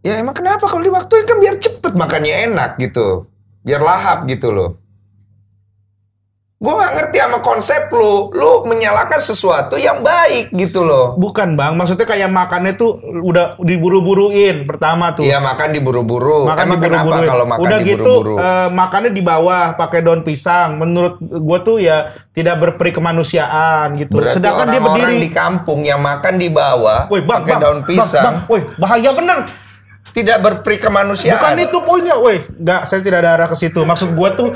Ya 0.05 0.21
emang 0.21 0.37
kenapa 0.37 0.69
kalau 0.69 0.85
diwaktuin 0.85 1.25
kan 1.25 1.41
biar 1.41 1.57
cepet 1.57 1.97
makannya 1.97 2.53
enak 2.53 2.77
gitu. 2.77 3.25
Biar 3.65 3.81
lahap 3.81 4.29
gitu 4.29 4.53
loh. 4.53 4.77
Gua 6.61 6.81
nggak 6.81 6.93
ngerti 6.97 7.17
sama 7.21 7.39
konsep 7.41 7.83
lu. 7.89 8.29
Lu 8.33 8.65
menyalahkan 8.65 9.17
sesuatu 9.17 9.77
yang 9.77 10.01
baik 10.01 10.49
gitu 10.53 10.81
loh. 10.81 11.13
Bukan, 11.17 11.57
Bang. 11.57 11.77
Maksudnya 11.77 12.05
kayak 12.05 12.29
makannya 12.29 12.73
tuh 12.73 12.97
udah 13.01 13.61
diburu-buruin 13.61 14.65
pertama 14.65 15.13
tuh. 15.13 15.25
Iya 15.25 15.41
makan 15.41 15.73
diburu-buru. 15.73 16.49
Makan 16.49 16.65
Emang 16.65 16.81
kenapa 16.81 17.05
diburu-buruin. 17.05 17.29
kalau 17.29 17.45
makan 17.45 17.63
Udah 17.65 17.79
gitu 17.81 18.01
diburu-buru? 18.17 18.35
eh, 18.41 18.69
makannya 18.73 19.11
di 19.13 19.23
bawah 19.25 19.65
pakai 19.73 20.01
daun 20.01 20.21
pisang. 20.21 20.77
Menurut 20.77 21.17
gua 21.21 21.59
tuh 21.61 21.81
ya 21.81 22.09
tidak 22.33 22.61
berperi 22.61 22.93
kemanusiaan 22.93 23.97
gitu. 23.97 24.21
Berarti 24.21 24.37
Sedangkan 24.37 24.69
dia 24.69 24.81
orang-orang 24.81 25.17
berdiri. 25.17 25.25
di 25.25 25.31
kampung 25.33 25.81
yang 25.81 26.01
makan 26.01 26.35
di 26.37 26.49
bawah 26.49 27.09
Bang, 27.09 27.25
pakai 27.25 27.53
bang, 27.57 27.61
daun 27.61 27.79
bang, 27.81 27.89
pisang 27.89 28.25
bang, 28.25 28.37
woi, 28.49 28.61
bahaya 28.77 29.11
bener. 29.13 29.39
Tidak 30.15 30.39
berperi 30.41 30.79
kemanusiaan. 30.79 31.35
Bukan 31.37 31.59
itu 31.59 31.79
poinnya, 31.83 32.15
woi. 32.17 32.39
Enggak, 32.55 32.87
saya 32.87 33.03
tidak 33.03 33.19
ada 33.27 33.31
arah 33.35 33.49
ke 33.51 33.57
situ. 33.59 33.83
Maksud 33.83 34.15
gua 34.15 34.33
tuh 34.33 34.55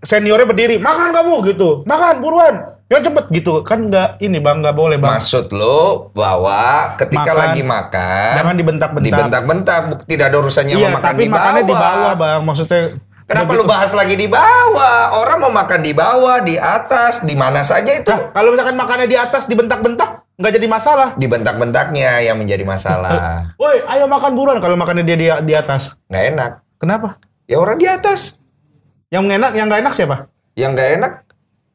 seniornya 0.00 0.46
berdiri, 0.46 0.78
makan 0.78 1.10
kamu 1.10 1.34
gitu. 1.50 1.82
Makan 1.82 2.22
buruan. 2.22 2.54
Ya 2.86 2.98
cepet 2.98 3.26
gitu. 3.30 3.62
Kan 3.62 3.86
enggak 3.86 4.18
ini 4.18 4.38
Bang, 4.38 4.62
enggak 4.62 4.74
boleh, 4.74 4.98
Bang. 4.98 5.14
Maksud 5.14 5.50
lo 5.50 6.10
bahwa 6.10 6.94
ketika 6.96 7.30
Makan. 7.30 7.38
lagi 7.38 7.62
makan 7.62 8.30
Jangan 8.34 8.54
dibentak-bentak. 8.54 9.06
dibentak-bentak 9.06 9.80
tidak 10.06 10.24
ada 10.26 10.36
urusannya 10.38 10.74
Iya, 10.74 10.88
makan 10.90 11.06
tapi 11.06 11.22
di 11.22 11.30
makannya 11.30 11.62
bawah. 11.62 11.70
di 11.70 11.74
bawah, 11.76 12.12
Bang. 12.14 12.40
Maksudnya 12.42 12.82
Kenapa 13.26 13.46
begitu. 13.46 13.62
lu 13.62 13.70
bahas 13.70 13.92
lagi 13.94 14.14
di 14.14 14.26
bawah? 14.26 15.22
Orang 15.22 15.38
mau 15.38 15.52
makan 15.54 15.80
di 15.80 15.92
bawah, 15.94 16.42
di 16.42 16.58
atas, 16.58 17.22
di 17.22 17.38
mana 17.38 17.62
saja 17.62 17.94
itu. 17.94 18.10
Nah, 18.10 18.34
kalau 18.34 18.50
misalkan 18.50 18.74
makannya 18.74 19.06
di 19.06 19.14
atas 19.14 19.46
dibentak-bentak, 19.46 20.26
nggak 20.40 20.52
jadi 20.56 20.66
masalah. 20.66 21.08
Dibentak-bentaknya 21.14 22.24
yang 22.24 22.40
menjadi 22.40 22.64
masalah. 22.64 23.12
Woi, 23.60 23.84
ayo 23.86 24.08
makan 24.08 24.32
buruan 24.32 24.58
kalau 24.58 24.74
makannya 24.74 25.04
dia 25.04 25.16
di, 25.16 25.26
di 25.44 25.54
atas. 25.54 26.00
Nggak 26.08 26.24
enak. 26.32 26.50
Kenapa? 26.80 27.20
Ya 27.44 27.60
orang 27.60 27.76
di 27.76 27.84
atas. 27.84 28.40
Yang 29.12 29.36
enak, 29.36 29.52
yang 29.52 29.66
nggak 29.68 29.80
enak 29.84 29.92
siapa? 29.92 30.16
Yang 30.54 30.70
nggak 30.72 30.88
enak, 30.96 31.12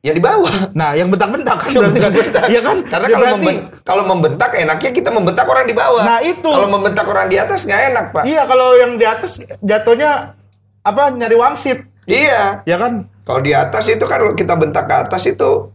yang 0.01 0.15
di 0.15 0.23
bawah. 0.23 0.55
Nah, 0.71 0.95
yang 0.95 1.07
bentak-bentak 1.07 1.57
kan 1.57 1.69
berarti 1.69 1.99
kan. 1.99 2.11
Bentak. 2.11 2.43
Iya 2.47 2.61
kan? 2.61 2.77
Karena 2.81 3.05
Ya 3.05 3.11
kalau 3.11 3.25
berarti- 3.27 3.37
memben- 3.37 3.63
kalau 3.83 4.03
membentak 4.07 4.51
enaknya 4.55 4.91
kita 4.91 5.09
membentak 5.11 5.45
orang 5.45 5.65
di 5.65 5.75
bawah. 5.75 6.03
Nah, 6.03 6.19
itu. 6.19 6.47
Kalau 6.47 6.69
membentak 6.71 7.05
orang 7.05 7.27
di 7.27 7.37
atas 7.37 7.59
nggak 7.63 7.81
enak, 7.91 8.05
Pak. 8.09 8.23
Iya, 8.25 8.41
kalau 8.45 8.67
yang 8.75 8.91
di 8.95 9.05
atas 9.05 9.31
jatuhnya 9.59 10.33
apa 10.81 11.01
nyari 11.11 11.35
wangsit. 11.35 11.85
Iya. 12.05 12.63
Ya 12.63 12.77
kan? 12.79 13.05
Kalau 13.25 13.41
di 13.41 13.51
atas 13.51 13.85
itu 13.85 14.05
kan 14.05 14.21
kita 14.33 14.53
bentak 14.55 14.85
ke 14.85 14.95
atas 14.95 15.25
itu 15.25 15.73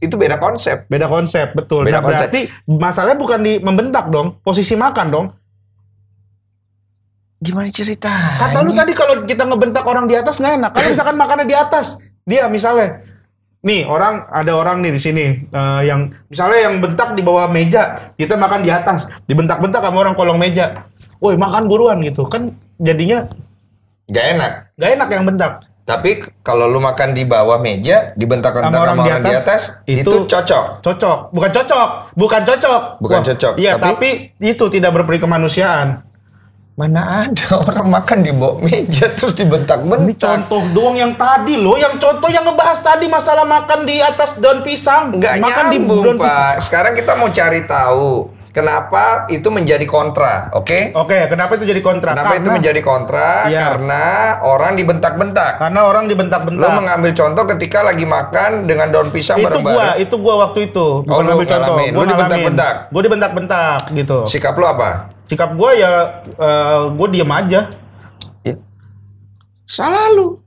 itu 0.00 0.14
beda 0.14 0.36
konsep. 0.36 0.84
Beda 0.86 1.08
konsep, 1.08 1.52
betul. 1.56 1.88
Beda 1.88 2.00
nah, 2.00 2.04
berarti 2.04 2.48
masalahnya 2.68 3.18
bukan 3.18 3.40
di 3.40 3.58
membentak 3.60 4.12
dong, 4.12 4.36
posisi 4.44 4.76
makan 4.76 5.06
dong. 5.08 5.26
Gimana 7.36 7.68
cerita? 7.68 8.08
Kata 8.40 8.64
lu 8.64 8.72
tadi 8.72 8.96
kalau 8.96 9.20
kita 9.24 9.44
ngebentak 9.44 9.84
orang 9.84 10.08
di 10.08 10.16
atas 10.16 10.40
nggak 10.40 10.54
enak. 10.56 10.70
Kalau 10.72 10.88
misalkan 10.88 11.16
makannya 11.20 11.46
di 11.48 11.56
atas, 11.56 12.00
dia 12.24 12.48
misalnya, 12.48 13.04
nih 13.60 13.84
orang 13.84 14.24
ada 14.32 14.56
orang 14.56 14.80
nih 14.80 14.92
di 14.96 15.00
sini 15.00 15.24
eh, 15.44 15.80
yang 15.84 16.08
misalnya 16.32 16.58
yang 16.64 16.80
bentak 16.80 17.12
di 17.12 17.20
bawah 17.20 17.52
meja, 17.52 18.12
kita 18.16 18.40
makan 18.40 18.64
di 18.64 18.72
atas, 18.72 19.04
dibentak-bentak 19.28 19.84
sama 19.84 20.00
orang 20.00 20.16
kolong 20.16 20.40
meja. 20.40 20.72
Woi 21.20 21.36
makan 21.36 21.64
buruan 21.68 22.00
gitu 22.04 22.28
kan 22.28 22.52
jadinya 22.76 23.24
Gak 24.06 24.38
enak. 24.38 24.52
nggak 24.78 24.90
enak 24.94 25.08
yang 25.10 25.24
bentak. 25.26 25.52
Tapi 25.86 26.10
kalau 26.42 26.66
lu 26.66 26.82
makan 26.82 27.14
di 27.14 27.22
bawah 27.22 27.62
meja, 27.62 28.10
dibentak-bentak 28.18 28.74
Sama 28.74 28.82
orang 28.82 28.98
di 28.98 29.06
orang 29.06 29.22
di 29.22 29.32
atas, 29.32 29.60
itu, 29.86 30.02
itu 30.02 30.18
cocok. 30.26 30.82
Cocok, 30.82 31.18
bukan 31.30 31.50
cocok, 31.54 31.88
bukan 32.12 32.42
cocok. 32.42 32.80
Bukan 32.98 33.20
cocok, 33.22 33.52
Iya, 33.54 33.78
tapi- 33.78 33.94
tapi, 33.94 34.10
itu 34.42 34.64
tidak 34.66 34.90
berperi 34.92 35.22
kemanusiaan. 35.22 36.02
Mana 36.74 37.24
ada 37.24 37.46
orang 37.64 37.88
makan 37.88 38.18
di 38.20 38.34
bawah 38.34 38.60
meja 38.60 39.08
terus 39.08 39.32
Ini 39.32 39.46
dibentak-bentak. 39.46 40.20
contoh 40.44 40.60
doang 40.74 40.98
yang 40.98 41.14
tadi 41.14 41.56
loh, 41.56 41.78
yang 41.78 41.96
contoh 41.96 42.28
yang 42.28 42.44
ngebahas 42.44 42.82
tadi 42.82 43.06
masalah 43.06 43.46
makan 43.46 43.86
di 43.86 43.96
atas 43.96 44.36
daun 44.36 44.60
pisang. 44.60 45.14
Nggak 45.14 45.38
makan 45.38 45.64
nyambung, 45.70 46.02
daun 46.04 46.18
pisang. 46.18 46.34
Pak. 46.50 46.54
Sekarang 46.60 46.92
kita 46.92 47.14
mau 47.14 47.30
cari 47.30 47.62
tahu 47.64 48.35
kenapa 48.56 49.28
itu 49.28 49.52
menjadi 49.52 49.84
kontra, 49.84 50.48
oke? 50.56 50.96
Oke, 50.96 51.28
kenapa 51.28 51.60
itu 51.60 51.68
jadi 51.68 51.84
kontra? 51.84 52.16
Kenapa 52.16 52.32
itu 52.32 52.48
Karena- 52.48 52.56
menjadi 52.56 52.80
kontra? 52.80 53.28
Iya. 53.52 53.60
Karena 53.68 54.04
orang 54.40 54.72
dibentak-bentak. 54.72 55.60
Karena 55.60 55.80
orang 55.84 56.08
Lo 56.08 56.16
dibentak-bentak. 56.16 56.72
mengambil 56.72 57.12
contoh 57.12 57.44
ketika 57.52 57.84
lagi 57.84 58.08
makan 58.08 58.64
dengan 58.64 58.88
daun 58.88 59.12
pisang 59.12 59.36
Itu 59.36 59.44
gua, 59.44 59.60
bareng-bareng. 59.60 59.96
itu 60.00 60.14
gua 60.16 60.34
waktu 60.48 60.58
itu. 60.72 60.86
Oh, 60.98 61.04
Bukan 61.04 61.20
lu 61.20 61.28
ngambil 61.36 61.46
contoh. 61.46 61.76
Gua 61.92 62.04
dibentak-bentak? 62.08 62.74
Gue 62.88 63.02
dibentak-bentak 63.04 63.78
gitu. 63.92 64.18
Sikap 64.24 64.56
lo 64.56 64.66
apa? 64.66 65.12
Sikap 65.28 65.52
gua 65.52 65.70
ya 65.76 65.92
eh, 66.24 66.82
gua 66.90 67.08
diem 67.12 67.28
aja. 67.28 67.60
Ya. 68.40 68.54
Salah 69.64 70.16
lu. 70.16 70.40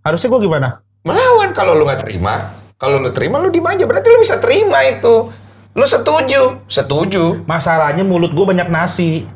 Harusnya 0.00 0.30
gua 0.30 0.38
gimana? 0.38 0.68
Melawan 1.02 1.50
kalau 1.50 1.74
lu 1.74 1.82
nggak 1.82 2.06
terima. 2.06 2.54
Kalau 2.78 3.02
lu 3.02 3.10
terima 3.10 3.40
lu 3.40 3.50
diem 3.50 3.64
aja. 3.64 3.82
Berarti 3.82 4.06
lu 4.06 4.18
bisa 4.20 4.38
terima 4.38 4.78
itu. 4.86 5.42
Lu 5.74 5.84
setuju? 5.84 6.62
Setuju. 6.66 7.42
Masalahnya 7.44 8.02
mulut 8.02 8.30
gua 8.30 8.50
banyak 8.50 8.70
nasi. 8.70 9.26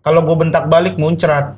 Kalau 0.00 0.20
gua 0.20 0.36
bentak 0.36 0.68
balik 0.68 0.94
muncrat. 0.94 1.56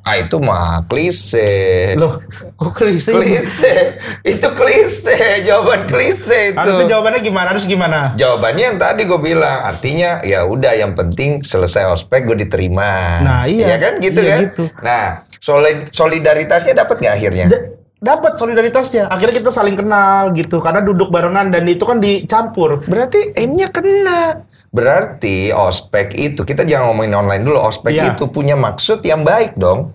Ah 0.00 0.16
itu 0.16 0.40
mah 0.40 0.80
klise. 0.88 1.92
Loh, 1.92 2.24
kok 2.56 2.72
klise? 2.72 3.12
Klise. 3.12 4.00
itu 4.24 4.48
klise. 4.50 5.44
Jawaban 5.44 5.84
klise 5.84 6.52
itu. 6.52 6.56
Harusnya 6.56 6.88
jawabannya 6.90 7.20
gimana? 7.20 7.46
Harus 7.52 7.68
gimana? 7.68 8.16
Jawabannya 8.16 8.64
yang 8.64 8.78
tadi 8.80 9.04
gue 9.04 9.20
bilang, 9.20 9.60
artinya 9.60 10.24
ya 10.24 10.48
udah 10.48 10.72
yang 10.72 10.96
penting 10.96 11.44
selesai 11.44 11.84
ospek 11.86 12.24
gue 12.24 12.36
diterima. 12.38 13.20
Nah, 13.20 13.44
iya. 13.44 13.72
Iya 13.72 13.76
kan 13.76 13.92
gitu 14.00 14.20
Iya, 14.20 14.32
kan? 14.32 14.40
gitu. 14.48 14.64
Nah, 14.80 15.04
solid- 15.36 15.92
solidaritasnya 15.92 16.72
dapat 16.74 16.96
nggak 16.96 17.14
akhirnya? 17.20 17.46
Da- 17.52 17.64
dapat 18.00 18.34
solidaritasnya. 18.34 19.06
Akhirnya 19.06 19.36
kita 19.36 19.52
saling 19.52 19.76
kenal 19.76 20.32
gitu 20.32 20.58
karena 20.58 20.80
duduk 20.80 21.08
barengan 21.08 21.48
dan 21.48 21.62
itu 21.64 21.84
kan 21.84 21.96
dicampur. 21.96 22.80
Berarti 22.82 23.36
aimnya 23.36 23.68
kena. 23.68 24.40
Berarti 24.70 25.50
ospek 25.50 26.14
itu 26.14 26.40
kita 26.42 26.64
jangan 26.64 26.90
ngomongin 26.90 27.14
online 27.14 27.42
dulu. 27.42 27.60
Ospek 27.60 27.92
Iya. 27.92 28.04
itu 28.10 28.26
punya 28.26 28.54
maksud 28.54 29.02
yang 29.02 29.20
baik 29.20 29.54
dong. 29.54 29.92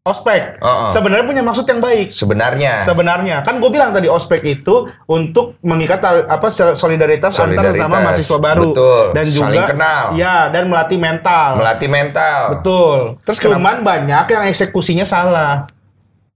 Ospek 0.00 0.56
Uh-uh. 0.58 0.88
sebenarnya 0.88 1.28
punya 1.28 1.42
maksud 1.42 1.68
yang 1.68 1.76
baik. 1.76 2.08
Sebenarnya. 2.08 2.80
Sebenarnya 2.80 3.44
kan 3.44 3.60
gue 3.60 3.68
bilang 3.68 3.92
tadi 3.92 4.08
ospek 4.08 4.40
itu 4.42 4.88
untuk 5.04 5.60
mengikat 5.60 6.00
apa 6.24 6.48
solidaritas, 6.48 7.36
antar 7.36 7.52
Solidaritas. 7.52 7.76
sesama 7.76 7.96
mahasiswa 8.00 8.38
baru 8.40 8.70
Betul. 8.72 9.04
dan 9.12 9.24
juga 9.28 9.44
Saling 9.44 9.66
kenal. 9.68 10.04
ya 10.16 10.48
dan 10.48 10.64
melatih 10.66 10.96
mental. 10.96 11.48
Melatih 11.60 11.88
mental. 11.88 12.40
Betul. 12.56 12.98
Terus 13.28 13.38
cuman 13.44 13.76
banyak 13.80 14.24
yang 14.24 14.44
eksekusinya 14.48 15.04
salah. 15.04 15.68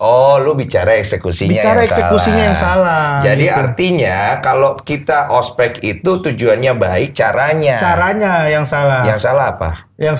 Oh, 0.05 0.37
lu 0.37 0.53
bicara 0.53 1.01
eksekusinya 1.01 1.57
Bicara 1.57 1.81
yang 1.81 1.89
eksekusinya 1.89 2.37
salah. 2.37 2.45
yang 2.45 2.57
salah, 2.57 3.09
Jadi 3.25 3.47
gitu. 3.49 3.57
artinya 3.57 4.17
kalau 4.45 4.77
kita 4.77 5.33
ospek 5.33 5.81
itu 5.81 6.21
tujuannya 6.21 6.77
baik, 6.77 7.17
caranya. 7.17 7.81
Caranya 7.81 8.45
yang 8.53 8.69
salah. 8.69 9.09
Yang 9.09 9.21
salah 9.25 9.57
apa? 9.57 9.71
yang 9.97 10.19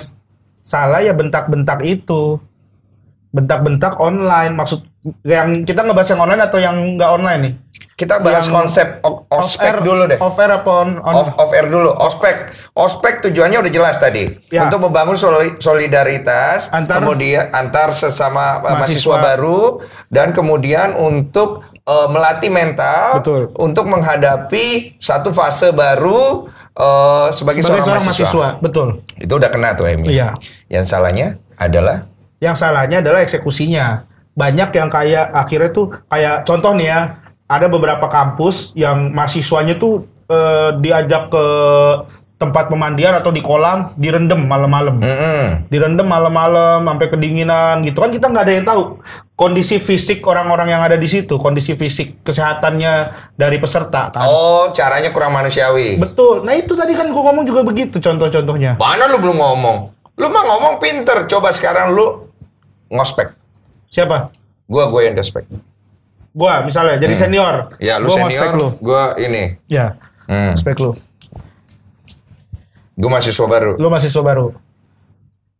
salah 0.65 1.05
ya 1.05 1.13
bentak-bentak 1.13 1.85
itu 1.85 2.41
bentak-bentak 3.29 3.99
online 4.01 4.55
maksud 4.57 4.81
yang 5.21 5.61
kita 5.61 5.85
ngebahas 5.85 6.15
yang 6.15 6.21
online 6.25 6.43
atau 6.47 6.57
yang 6.57 6.75
nggak 6.97 7.11
online 7.11 7.41
nih 7.45 7.53
Kita 7.95 8.19
bahas 8.19 8.43
Yang 8.43 8.51
konsep 8.51 8.87
ospek 9.31 9.79
dulu 9.79 10.03
deh. 10.05 10.19
off 10.19 10.35
air 10.35 10.51
apa 10.51 10.67
on, 10.67 10.99
on- 10.99 11.15
Off, 11.15 11.29
off 11.37 11.51
air 11.51 11.65
dulu. 11.65 11.95
Ospek. 11.95 12.35
Ospek 12.71 13.23
tujuannya 13.23 13.55
udah 13.55 13.71
jelas 13.71 13.95
tadi. 13.95 14.27
Ya. 14.51 14.67
Untuk 14.67 14.83
membangun 14.83 15.15
soli- 15.15 15.55
solidaritas, 15.57 16.67
Antar- 16.69 16.99
kemudian 16.99 17.47
antar 17.49 17.95
sesama 17.95 18.59
uh, 18.59 18.75
mahasiswa, 18.75 19.15
Mahasiswa. 19.15 19.15
baru 19.15 19.61
dan 20.09 20.35
kemudian 20.35 20.91
untuk 20.93 21.63
uh, 21.81 22.07
melatih 22.07 22.51
mental 22.51 23.23
Betul. 23.23 23.55
untuk 23.55 23.87
menghadapi 23.87 24.99
satu 24.99 25.31
fase 25.31 25.71
baru 25.71 26.51
uh, 26.75 27.31
sebagai, 27.31 27.63
sebagai 27.63 27.79
seorang, 27.79 27.85
seorang 27.85 28.03
mahasiswa. 28.03 28.27
mahasiswa 28.27 28.47
betul 28.59 28.89
Itu 29.15 29.33
udah 29.39 29.47
kena 29.47 29.71
tuh 29.71 29.87
Emi. 29.87 30.11
Iya. 30.11 30.35
Yang 30.67 30.91
salahnya 30.91 31.27
adalah 31.55 32.11
yang 32.37 32.59
salahnya 32.59 32.99
adalah 32.99 33.23
eksekusinya 33.23 34.03
banyak 34.35 34.67
yang 34.69 34.91
kayak 34.91 35.31
akhirnya 35.31 35.71
tuh 35.71 35.95
kayak 36.11 36.43
contoh 36.43 36.75
nih 36.75 36.91
ya 36.91 37.01
ada 37.45 37.69
beberapa 37.69 38.05
kampus 38.05 38.73
yang 38.73 39.13
mahasiswanya 39.13 39.77
tuh 39.77 40.01
eh, 40.25 40.69
diajak 40.79 41.29
ke 41.29 41.45
tempat 42.35 42.67
pemandian 42.67 43.15
atau 43.15 43.31
di 43.31 43.39
kolam 43.39 43.95
direndam 43.95 44.43
malam-malam 44.43 44.99
mm-mm. 44.99 45.71
direndam 45.71 46.03
malam-malam 46.03 46.83
sampai 46.83 47.07
kedinginan 47.07 47.79
gitu 47.79 48.03
kan 48.03 48.11
kita 48.11 48.27
nggak 48.27 48.43
ada 48.43 48.53
yang 48.53 48.67
tahu 48.67 48.99
kondisi 49.39 49.79
fisik 49.79 50.19
orang-orang 50.27 50.75
yang 50.75 50.83
ada 50.83 50.99
di 50.99 51.07
situ 51.07 51.39
kondisi 51.39 51.79
fisik 51.79 52.27
kesehatannya 52.27 53.07
dari 53.39 53.55
peserta 53.55 54.11
kan 54.11 54.27
Oh, 54.27 54.67
caranya 54.75 55.15
kurang 55.15 55.31
manusiawi. 55.31 55.95
betul 55.95 56.43
nah 56.43 56.51
itu 56.51 56.75
tadi 56.75 56.91
kan 56.91 57.07
gua 57.07 57.31
ngomong 57.31 57.47
juga 57.47 57.63
begitu 57.63 58.03
contoh-contohnya 58.03 58.75
Mana 58.75 59.07
lu 59.07 59.23
belum 59.23 59.39
ngomong? 59.39 59.77
Lu 60.15 60.27
mah 60.31 60.43
ngomong 60.47 60.73
pinter. 60.79 61.27
Coba 61.27 61.51
sekarang 61.51 61.91
lu 61.91 62.31
ngospek. 62.87 63.31
siapa 63.87 64.31
Gua 64.67 64.87
gue 64.87 65.01
yang 65.03 65.15
ngospek. 65.15 65.43
Gua 66.35 66.61
misalnya 66.61 66.99
jadi 66.99 67.15
senior. 67.15 67.71
Ya, 67.79 67.95
lu 67.95 68.11
Gua 68.11 68.17
senior, 68.19 68.51
lu. 68.53 68.67
gua 68.77 69.15
ini. 69.15 69.55
ya 69.65 69.95
Hmm. 70.25 70.51
spek 70.51 70.75
lu. 70.77 70.91
Gua 72.93 73.09
mahasiswa 73.09 73.45
baru. 73.45 73.71
lu 73.75 73.87
mahasiswa 73.87 74.19
baru. 74.19 74.51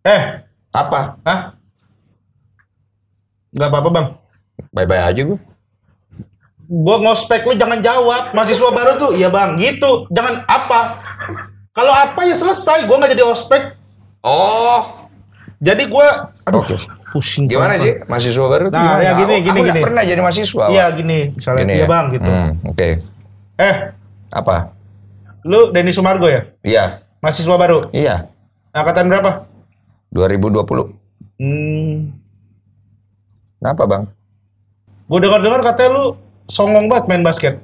Eh! 0.03 0.21
Apa? 0.69 1.15
Hah? 1.23 1.39
nggak 3.49 3.69
apa-apa 3.71 3.89
bang. 3.89 4.07
Bye-bye 4.69 5.03
aja 5.05 5.21
gua. 5.23 5.39
gua 6.65 6.97
ngospek 6.99 7.45
lu 7.45 7.55
jangan 7.55 7.79
jawab. 7.79 8.33
Mahasiswa 8.33 8.69
baru 8.69 8.91
tuh 8.97 9.11
iya 9.13 9.29
bang. 9.29 9.55
Gitu. 9.55 10.11
Jangan 10.11 10.43
apa. 10.43 10.99
Kalau 11.71 11.91
apa 11.91 12.25
ya 12.25 12.35
selesai. 12.35 12.83
Gua 12.83 12.99
nggak 12.99 13.15
jadi 13.15 13.23
ospek. 13.23 13.79
Oh, 14.19 15.07
jadi 15.61 15.85
gua 15.85 16.33
aduh. 16.43 16.59
Oke. 16.59 16.75
Pusing 17.15 17.47
gimana 17.47 17.79
sih 17.79 17.95
mahasiswa 18.03 18.43
baru? 18.45 18.67
Nah, 18.67 18.75
gimana? 18.75 18.99
ya 18.99 19.11
gini, 19.15 19.23
Aku- 19.33 19.45
gini, 19.45 19.55
aku 19.55 19.67
gini. 19.69 19.81
pernah 19.81 20.03
jadi 20.03 20.19
mahasiswa. 20.19 20.65
Iya 20.67 20.85
gini 20.91 21.19
misalnya 21.31 21.63
Gini 21.63 21.75
ya? 21.77 21.87
bang 21.87 22.05
gitu 22.11 22.27
Hmm, 22.27 22.51
Oke. 22.65 22.89
eh 23.55 23.75
Apa? 24.29 24.55
lu 25.43 25.71
Denny 25.71 25.89
Sumargo 25.89 26.27
ya 26.27 26.43
Iya. 26.59 26.99
mahasiswa 27.19 27.55
baru 27.55 27.87
Iya. 27.89 28.27
angkatan 28.69 29.07
berapa 29.07 29.47
2020. 30.09 30.91
hmm, 31.37 32.11
Kenapa, 33.55 33.83
Bang? 33.85 34.03
gua 35.05 35.19
dengar-dengar 35.19 35.63
katanya 35.63 35.89
lu 35.93 36.05
songong 36.45 36.85
banget 36.85 37.05
main 37.07 37.23
basket 37.23 37.55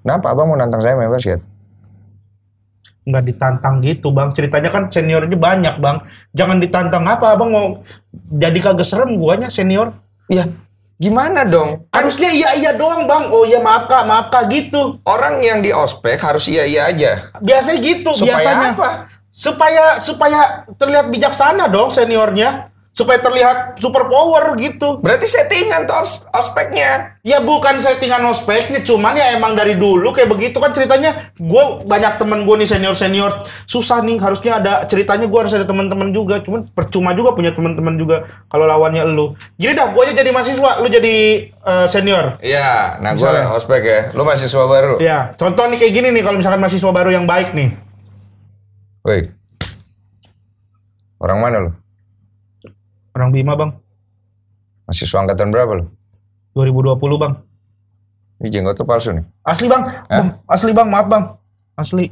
Kenapa 0.00 0.30
Abang 0.30 0.46
mau 0.46 0.54
nantang 0.54 0.78
saya 0.78 0.94
main 0.94 1.08
basket? 1.08 1.40
Nggak 3.04 3.24
ditantang 3.32 3.80
gitu 3.80 4.12
bang 4.12 4.30
ceritanya 4.36 4.68
kan 4.68 4.86
seniornya 4.92 5.36
banyak 5.36 5.74
bang 5.80 5.98
jangan 6.36 6.60
ditantang 6.60 7.04
apa 7.08 7.32
abang 7.32 7.50
mau 7.50 7.66
jadi 8.28 8.58
kagak 8.60 8.86
serem 8.86 9.16
guanya 9.16 9.48
senior 9.48 9.96
Iya. 10.30 10.46
Gimana 11.00 11.42
dong? 11.48 11.90
Kan 11.90 12.06
harusnya 12.06 12.30
iya 12.30 12.54
iya 12.54 12.70
doang 12.76 13.08
bang 13.10 13.34
oh 13.34 13.42
iya 13.42 13.58
maaf 13.58 13.88
kak 13.90 14.04
maaf 14.06 14.30
kak 14.30 14.46
gitu 14.52 15.00
orang 15.02 15.42
yang 15.42 15.58
di 15.58 15.74
ospek 15.74 16.20
harus 16.20 16.46
iya-iya 16.46 16.86
aja. 16.92 17.12
biasanya 17.42 17.78
gitu 17.82 18.10
Supaya 18.14 18.30
biasanya 18.36 18.68
apa? 18.78 18.90
supaya 19.30 19.84
supaya 19.98 20.40
terlihat 20.76 21.08
bijaksana 21.08 21.66
dong 21.66 21.88
seniornya 21.90 22.69
supaya 22.90 23.22
terlihat 23.22 23.78
super 23.78 24.10
power 24.10 24.58
gitu. 24.58 24.98
Berarti 25.00 25.24
settingan 25.24 25.86
tuh 25.86 25.96
os- 26.04 26.20
ospeknya. 26.34 27.16
Ya 27.22 27.40
bukan 27.40 27.78
settingan 27.78 28.20
ospeknya, 28.28 28.82
cuman 28.82 29.16
ya 29.16 29.38
emang 29.38 29.54
dari 29.54 29.78
dulu 29.78 30.10
kayak 30.10 30.28
begitu 30.28 30.58
kan 30.58 30.74
ceritanya. 30.74 31.32
Gue 31.38 31.86
banyak 31.86 32.18
temen 32.18 32.42
gue 32.44 32.54
nih 32.60 32.68
senior 32.68 32.92
senior 32.98 33.32
susah 33.64 34.02
nih 34.02 34.18
harusnya 34.20 34.58
ada 34.58 34.72
ceritanya 34.84 35.30
gue 35.30 35.38
harus 35.38 35.54
ada 35.54 35.64
teman-teman 35.64 36.10
juga. 36.10 36.42
Cuman 36.42 36.66
percuma 36.70 37.14
juga 37.16 37.32
punya 37.32 37.54
teman-teman 37.54 37.94
juga 37.96 38.26
kalau 38.50 38.66
lawannya 38.68 39.06
lu. 39.06 39.32
Jadi 39.56 39.72
dah 39.72 39.88
gue 39.94 40.02
aja 40.04 40.14
jadi 40.20 40.30
mahasiswa, 40.34 40.70
lu 40.82 40.88
jadi 40.90 41.16
eh, 41.48 41.86
senior. 41.88 42.36
Iya, 42.42 43.00
nah 43.00 43.16
gue 43.16 43.30
ospek 43.56 43.82
ya. 43.86 44.00
Lu 44.12 44.26
mahasiswa 44.26 44.64
baru. 44.66 45.00
Ya, 45.00 45.32
contoh 45.38 45.64
nih 45.70 45.78
kayak 45.80 45.92
gini 45.94 46.08
nih 46.12 46.22
kalau 46.26 46.36
misalkan 46.36 46.60
mahasiswa 46.60 46.90
baru 46.92 47.14
yang 47.14 47.24
baik 47.24 47.56
nih. 47.56 47.72
Woi. 49.06 49.32
Orang 51.20 51.40
mana 51.40 51.56
lu? 51.64 51.79
Orang 53.10 53.34
Bima 53.34 53.58
bang, 53.58 53.74
Mahasiswa 54.90 55.22
angkatan 55.22 55.54
berapa 55.54 55.72
lu? 55.78 55.86
2020 56.58 56.98
bang. 57.22 57.32
Ini 58.42 58.48
jenggot 58.50 58.74
tuh 58.74 58.82
palsu 58.82 59.14
nih. 59.14 59.22
Asli 59.46 59.70
bang, 59.70 59.86
bang, 60.10 60.28
asli 60.50 60.74
bang, 60.74 60.88
maaf 60.90 61.06
bang, 61.06 61.24
asli. 61.78 62.10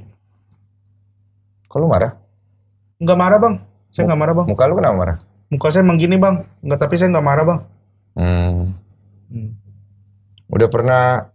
Kok 1.67 1.79
lu 1.83 1.91
marah? 1.91 2.15
Nggak 3.03 3.19
marah 3.19 3.39
bang, 3.43 3.55
saya 3.91 4.07
nggak 4.07 4.21
marah 4.23 4.35
bang. 4.39 4.47
Muka 4.47 4.71
lu 4.71 4.79
kenapa 4.79 4.95
marah? 4.95 5.17
Muka 5.51 5.75
saya 5.75 5.83
emang 5.83 5.99
gini 5.99 6.15
bang, 6.23 6.47
nggak 6.63 6.79
tapi 6.79 6.95
saya 6.95 7.11
nggak 7.11 7.27
marah 7.27 7.45
bang. 7.47 7.61
Hmm. 8.15 8.63
Hmm. 9.31 9.51
Udah 10.55 10.69
pernah 10.71 11.27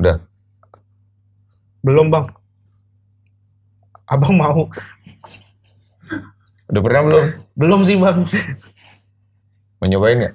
Udah. 0.00 0.16
Belum 1.84 2.08
bang. 2.08 2.24
Abang 4.10 4.34
mau? 4.34 4.66
Udah 6.66 6.82
pernah 6.82 7.02
belum? 7.06 7.24
Belum 7.54 7.80
sih 7.86 7.94
bang. 7.94 8.26
Mau 9.78 9.86
nyobain 9.86 10.18
ya? 10.18 10.30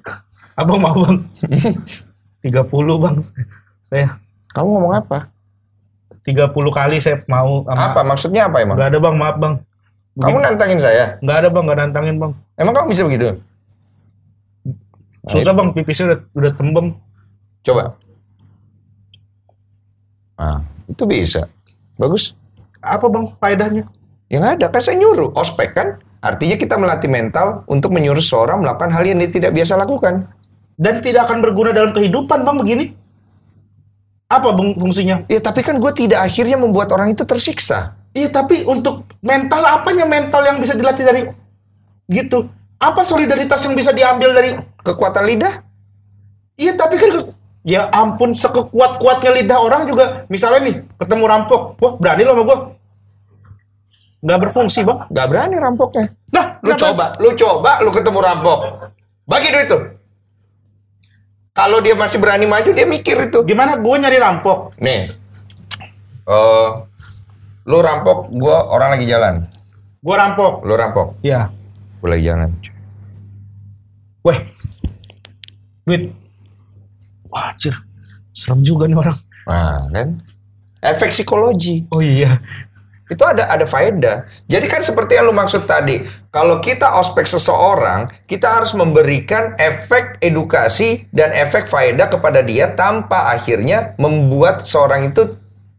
Abang 0.56 0.80
mau 0.80 0.96
bang? 0.96 1.20
30 2.40 3.04
bang. 3.04 3.16
Saya 3.84 4.16
Kamu 4.56 4.80
ngomong 4.80 4.96
apa? 4.96 5.28
30 6.24 6.56
kali 6.72 6.98
saya 7.04 7.20
mau 7.28 7.68
sama 7.68 7.92
Apa? 7.92 8.02
Maksudnya 8.08 8.48
apa 8.48 8.64
emang? 8.64 8.80
Nggak 8.80 8.96
ada 8.96 9.00
bang, 9.04 9.16
maaf 9.20 9.36
bang. 9.36 9.54
Kamu 10.16 10.38
nantangin 10.40 10.80
saya? 10.80 11.20
Nggak 11.20 11.38
ada 11.44 11.48
bang, 11.52 11.64
nggak 11.68 11.80
nantangin 11.84 12.16
bang. 12.16 12.32
Emang 12.56 12.72
kamu 12.72 12.88
bisa 12.96 13.04
begitu? 13.04 13.36
Susah 15.28 15.52
bang, 15.52 15.68
pipisnya 15.76 16.16
udah, 16.16 16.20
udah 16.32 16.52
tembem. 16.56 16.88
Coba. 17.68 18.00
Ah, 20.40 20.64
itu 20.88 21.04
bisa. 21.04 21.44
Bagus. 22.00 22.32
Apa 22.86 23.10
bang 23.10 23.26
faedahnya? 23.42 23.84
Yang 24.30 24.44
ada 24.58 24.66
kan 24.70 24.82
saya 24.82 24.96
nyuruh. 25.02 25.34
Ospek 25.34 25.74
kan? 25.74 25.98
Artinya 26.22 26.58
kita 26.58 26.78
melatih 26.78 27.10
mental 27.10 27.66
untuk 27.70 27.94
menyuruh 27.94 28.22
seorang 28.22 28.62
melakukan 28.62 28.90
hal 28.94 29.06
yang 29.06 29.22
dia 29.22 29.30
tidak 29.30 29.52
biasa 29.54 29.78
lakukan. 29.78 30.26
Dan 30.78 31.02
tidak 31.02 31.30
akan 31.30 31.42
berguna 31.42 31.74
dalam 31.74 31.94
kehidupan 31.94 32.42
bang 32.46 32.58
begini. 32.58 32.86
Apa 34.26 34.58
bang 34.58 34.74
fungsinya? 34.74 35.26
Ya 35.30 35.38
tapi 35.38 35.62
kan 35.62 35.78
gue 35.78 35.92
tidak 35.94 36.26
akhirnya 36.26 36.58
membuat 36.58 36.90
orang 36.94 37.14
itu 37.14 37.22
tersiksa. 37.26 37.94
Iya 38.16 38.34
tapi 38.34 38.66
untuk 38.66 39.06
mental 39.22 39.62
apanya 39.70 40.08
mental 40.10 40.42
yang 40.42 40.58
bisa 40.58 40.74
dilatih 40.74 41.06
dari 41.06 41.22
gitu? 42.10 42.50
Apa 42.82 43.06
solidaritas 43.06 43.62
yang 43.66 43.78
bisa 43.78 43.94
diambil 43.94 44.34
dari 44.34 44.58
Kekuatan 44.86 45.26
lidah? 45.26 45.66
Iya 46.56 46.78
tapi 46.78 47.02
kan 47.02 47.10
ke- 47.10 47.34
ya 47.66 47.90
ampun 47.90 48.38
sekekuat-kuatnya 48.38 49.34
lidah 49.42 49.58
orang 49.58 49.90
juga 49.90 50.30
misalnya 50.30 50.70
nih 50.70 50.76
ketemu 51.02 51.24
rampok, 51.26 51.62
wah 51.82 51.94
berani 51.98 52.22
lo 52.22 52.38
sama 52.38 52.44
gue? 52.46 52.58
Nggak 54.22 54.40
berfungsi 54.48 54.84
bang. 54.84 55.00
Gak 55.08 55.28
berani 55.28 55.56
rampoknya. 55.58 56.06
Nah, 56.32 56.58
Lu 56.64 56.72
kenapa- 56.72 56.82
coba, 56.82 57.06
lu 57.20 57.30
coba 57.34 57.72
lu 57.80 57.90
ketemu 57.90 58.20
rampok. 58.20 58.60
Bagi 59.26 59.50
duit 59.50 59.68
tuh. 59.68 59.82
Kalau 61.52 61.80
dia 61.80 61.96
masih 61.96 62.20
berani 62.20 62.44
maju, 62.44 62.70
dia 62.70 62.84
mikir 62.84 63.16
itu. 63.22 63.40
Gimana 63.44 63.80
gue 63.80 63.96
nyari 63.96 64.20
rampok? 64.20 64.76
Nih. 64.78 65.12
eh 66.26 66.70
lu 67.66 67.78
rampok, 67.80 68.34
gua 68.34 68.66
orang 68.68 68.98
lagi 68.98 69.06
jalan. 69.06 69.46
Gue 70.02 70.16
rampok. 70.16 70.66
Lu 70.66 70.74
rampok, 70.74 71.22
Ya. 71.22 71.54
gua 72.02 72.10
lagi 72.12 72.26
jalan. 72.26 72.50
Weh, 74.22 74.38
duit. 75.84 76.10
Wah, 77.30 77.54
anjir. 77.54 77.78
Serem 78.34 78.62
juga 78.62 78.90
nih 78.90 78.98
orang. 78.98 79.18
Nah, 79.46 79.86
kan? 79.88 80.18
Efek 80.82 81.10
psikologi. 81.10 81.86
Oh 81.90 82.02
iya. 82.02 82.42
Itu 83.06 83.22
ada 83.22 83.46
ada 83.46 83.64
faedah. 83.64 84.26
Jadi 84.46 84.66
kan 84.66 84.82
seperti 84.82 85.14
yang 85.14 85.30
lu 85.30 85.34
maksud 85.34 85.64
tadi, 85.64 86.02
kalau 86.28 86.58
kita 86.58 86.98
ospek 86.98 87.24
seseorang, 87.24 88.10
kita 88.26 88.50
harus 88.50 88.74
memberikan 88.74 89.54
efek 89.56 90.18
edukasi 90.20 91.06
dan 91.10 91.30
efek 91.32 91.66
faedah 91.66 92.08
kepada 92.08 92.42
dia 92.42 92.74
tanpa 92.74 93.30
akhirnya 93.30 93.94
membuat 93.96 94.66
seorang 94.66 95.10
itu 95.10 95.22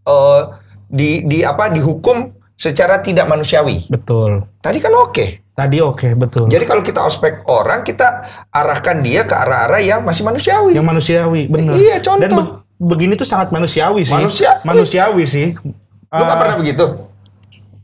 eh, 0.02 0.42
di 0.86 1.26
di 1.26 1.42
apa 1.42 1.66
dihukum 1.66 2.30
secara 2.54 3.02
tidak 3.02 3.26
manusiawi. 3.26 3.90
Betul. 3.90 4.46
Tadi 4.58 4.78
kan 4.78 4.94
oke. 4.94 5.42
Tadi 5.50 5.80
oke, 5.80 6.12
betul. 6.14 6.46
Jadi 6.46 6.62
kalau 6.62 6.84
kita 6.84 7.00
ospek 7.00 7.48
orang, 7.48 7.80
kita 7.80 8.22
arahkan 8.52 9.00
dia 9.00 9.24
ke 9.24 9.32
arah-arah 9.32 9.80
yang 9.80 10.04
masih 10.04 10.22
manusiawi. 10.22 10.76
yang 10.76 10.84
manusiawi, 10.84 11.48
benar. 11.48 11.72
Iya, 11.74 11.96
contoh. 12.04 12.20
Dan 12.20 12.30
be- 12.36 12.54
begini 12.76 13.16
tuh 13.16 13.24
sangat 13.24 13.48
manusiawi 13.48 14.04
sih. 14.04 14.12
Manusiawi. 14.12 14.60
Manusiawi 14.62 15.24
sih. 15.24 15.46
Lu 15.56 15.72
nggak 16.12 16.28
Ah, 16.28 16.40
pernah 16.44 16.56
begitu? 16.60 16.84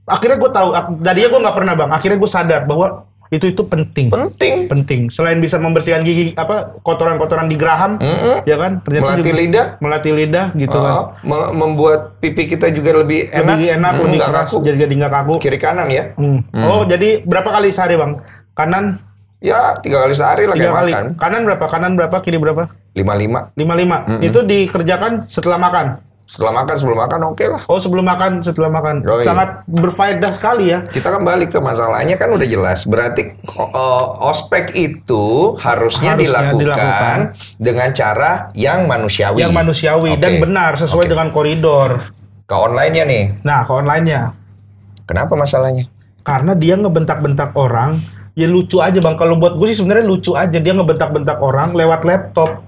Akhirnya 0.04 0.36
gue 0.36 0.50
tahu 0.50 0.68
tadinya 0.98 1.28
gue 1.28 1.40
nggak 1.40 1.56
pernah 1.56 1.74
bang 1.74 1.90
akhirnya 1.90 2.16
gue 2.16 2.30
sadar 2.30 2.62
bahwa 2.62 2.86
itu 3.28 3.48
itu 3.48 3.64
penting 3.64 4.06
Penting. 4.06 4.68
penting 4.68 5.00
selain 5.08 5.38
bisa 5.38 5.56
membersihkan 5.56 6.02
gigi 6.02 6.34
apa 6.34 6.76
kotoran-kotoran 6.78 7.46
di 7.46 7.54
geraham 7.54 7.96
Mm-mm. 7.96 8.44
ya 8.44 8.56
kan 8.56 8.78
ternyata 8.78 9.08
Melatih 9.10 9.24
juga- 9.24 9.38
lidah. 9.38 9.66
melatih 9.78 10.12
lidah 10.12 10.46
gitu 10.52 10.76
kan 10.76 10.92
Oh, 10.94 11.06
me- 11.22 11.50
membuat 11.56 12.00
pipi 12.18 12.44
kita 12.46 12.68
juga 12.68 12.92
lebih 12.94 13.26
enak. 13.26 13.56
lebih 13.56 13.68
enak 13.72 13.92
Mm, 13.94 14.02
lebih 14.04 14.20
keras 14.22 14.48
kaku. 14.50 14.60
jadi 14.62 14.76
jadi 14.80 14.94
nggak 14.98 15.12
kaku 15.14 15.34
Kiri 15.38 15.56
kanan 15.56 15.88
ya. 15.88 16.04
Hmm. 16.12 16.44
oh 16.60 16.84
jadi 16.84 17.22
berapa 17.22 17.48
kali 17.48 17.68
sehari 17.68 17.94
bang 17.94 18.20
kanan 18.52 19.00
Ya, 19.40 19.74
tiga 19.76 19.98
kali 19.98 20.14
sehari 20.14 20.44
lah 20.44 20.54
tiga 20.54 20.68
kayak 20.68 20.76
kali 20.76 20.92
makan. 20.92 21.06
kanan 21.16 21.40
berapa 21.42 21.66
kanan 21.66 21.92
berapa 21.92 22.16
kiri 22.20 22.38
berapa 22.38 22.62
Lima 22.92 23.16
lima. 23.16 23.50
lima 23.52 23.74
lima 23.74 23.96
itu 24.20 24.38
dikerjakan 24.40 25.24
setelah 25.24 25.56
makan 25.56 25.98
Setelah 26.22 26.52
makan, 26.58 26.74
sebelum 26.74 26.98
makan 26.98 27.20
oke 27.28 27.44
lah. 27.44 27.62
oh 27.66 27.76
sebelum 27.76 28.02
makan 28.02 28.40
setelah 28.40 28.68
makan 28.68 29.04
Yoi. 29.04 29.20
sangat 29.20 29.62
berfaedah 29.64 30.30
sekali 30.30 30.72
ya 30.72 30.80
Kita 30.82 31.12
kan 31.12 31.20
balik 31.20 31.52
ke 31.52 31.58
masalahnya 31.58 32.16
kan 32.16 32.32
udah 32.32 32.44
jelas. 32.44 32.82
Berarti 32.82 33.36
uh, 33.46 34.06
ospek 34.22 34.72
itu 34.72 35.54
harusnya, 35.56 36.16
Harusnya 36.16 36.16
dilakukan, 36.16 36.56
dilakukan. 36.56 37.18
dengan 37.56 37.88
cara 37.90 38.30
yang 38.52 38.86
manusiawi. 38.86 39.38
yang 39.38 39.52
manusiawi 39.52 40.16
Oke. 40.16 40.20
dan 40.20 40.32
benar 40.38 40.72
sesuai 40.74 41.04
Oke. 41.04 41.12
dengan 41.12 41.28
koridor 41.28 41.90
Ke 42.42 42.56
online-nya 42.56 43.04
nih. 43.04 43.24
nah 43.42 43.62
ke 43.62 43.72
online-nya 43.72 44.32
Kenapa 45.04 45.34
masalahnya? 45.34 45.84
karena 46.22 46.54
dia 46.54 46.78
ngebentak-bentak 46.78 47.52
orang 47.52 47.98
ya 48.32 48.46
lucu 48.46 48.78
aja 48.78 48.96
bang 48.96 49.12
kalau 49.12 49.36
buat 49.36 49.58
gue 49.58 49.66
sih 49.66 49.76
sebenarnya 49.76 50.06
lucu 50.06 50.32
aja 50.32 50.56
dia 50.56 50.72
ngebentak-bentak 50.72 51.42
orang 51.42 51.74
lewat 51.74 52.06
laptop 52.06 52.62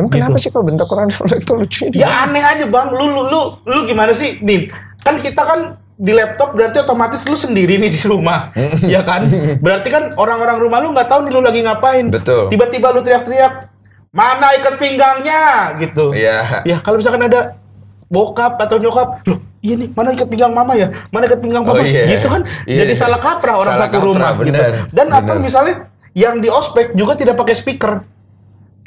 Emang 0.00 0.08
Gitu. 0.08 0.16
kenapa 0.18 0.36
sih 0.36 0.48
kalau 0.48 0.64
bentak 0.64 0.88
orang 0.88 1.08
itu 1.36 1.52
lucu? 1.52 1.84
ya 1.92 2.24
aneh 2.24 2.40
aja 2.40 2.64
bang 2.64 2.88
lu 2.90 3.04
lu 3.06 3.22
lu 3.26 3.40
lu 3.62 3.80
gimana 3.84 4.10
sih 4.10 4.40
Din 4.40 4.66
kan 4.98 5.14
kita 5.14 5.42
kan 5.42 5.60
di 5.94 6.10
laptop 6.10 6.52
berarti 6.52 6.80
otomatis 6.80 7.20
lu 7.22 7.34
sendiri 7.34 7.76
nih 7.76 7.90
di 7.90 8.00
rumah 8.02 8.48
ya 8.88 9.00
kan 9.00 9.28
berarti 9.56 9.88
kan 9.88 10.16
orang-orang 10.16 10.56
rumah 10.56 10.78
lu 10.78 10.90
nggak 10.90 11.06
tahu 11.06 11.20
nih 11.22 11.30
lu 11.30 11.40
lagi 11.40 11.60
ngapain 11.60 12.08
Betul. 12.08 12.48
tiba-tiba 12.48 12.88
lu 12.88 13.00
teriak-teriak 13.00 13.68
mana 14.10 14.56
ikat 14.56 14.74
pinggangnya 14.74 15.42
gitu 15.76 16.10
Iya. 16.10 16.64
ya 16.64 16.76
kalau 16.78 16.96
misalkan 16.96 17.22
ada 17.22 17.54
bokap 18.06 18.58
atau 18.58 18.76
nyokap 18.76 19.22
loh 19.22 19.38
iya 19.60 19.76
nih 19.76 19.88
mana 19.88 20.10
ikat 20.10 20.26
pinggang 20.26 20.50
mama 20.50 20.74
ya 20.74 20.90
mana 21.08 21.24
ikat 21.24 21.38
pinggang 21.38 21.62
Oh, 21.62 21.70
papa 21.70 21.84
iya. 21.84 22.08
gitu 22.08 22.26
kan 22.26 22.42
Iya. 22.64 22.82
jadi 22.82 22.92
salah 22.96 23.20
kaprah 23.20 23.54
orang 23.56 23.70
Salah 23.70 23.86
satu 23.86 23.94
kaprah, 23.94 24.08
rumah 24.08 24.30
benar, 24.34 24.70
gitu 24.72 24.90
dan 24.90 25.06
atau 25.10 25.34
benar. 25.36 25.44
misalnya 25.44 25.74
yang 26.12 26.34
di 26.36 26.48
ospek 26.48 26.90
juga 26.92 27.14
tidak 27.14 27.36
pakai 27.36 27.54
speaker 27.54 27.92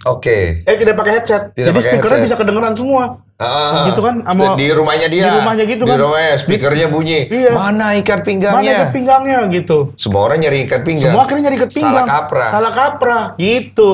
Oke. 0.06 0.62
eh 0.62 0.76
tidak 0.76 0.96
pakai 0.96 1.12
headset 1.18 1.50
Tidak 1.50 1.64
jadi 1.64 1.72
pakai 1.72 1.88
speakernya 1.90 2.12
headset. 2.18 2.28
bisa 2.28 2.36
kedengeran 2.36 2.74
semua 2.74 3.04
Ah, 3.36 3.92
Gitu 3.92 4.00
kan, 4.00 4.24
sama- 4.24 4.56
di 4.56 4.68
rumahnya 4.70 5.08
dia. 5.08 5.26
di 5.26 5.32
rumahnya 5.34 5.66
gitu 5.66 5.84
Di 5.84 5.90
kan. 5.90 6.00
rumahnya 6.00 6.34
speakernya 6.38 6.88
bunyi. 6.88 7.28
Iya. 7.28 7.52
Mana 7.52 7.92
ikat 7.94 8.20
mana 8.20 8.28
pinggangnya? 8.30 8.74
ikat 8.78 8.92
pinggangnya 8.94 9.40
gitu 9.50 9.78
Semua 9.96 10.22
orang 10.24 10.40
nyari 10.40 10.64
ikat 10.64 10.82
pinggang. 10.82 11.12
semua 11.12 11.22
akhirnya 11.24 11.44
nyari 11.48 11.58
ikat 11.58 11.72
pinggang 11.72 11.92
Salah 11.94 12.06
kaprah. 12.06 12.50
salah 12.50 12.72
kaprah 12.72 13.24
gitu 13.36 13.90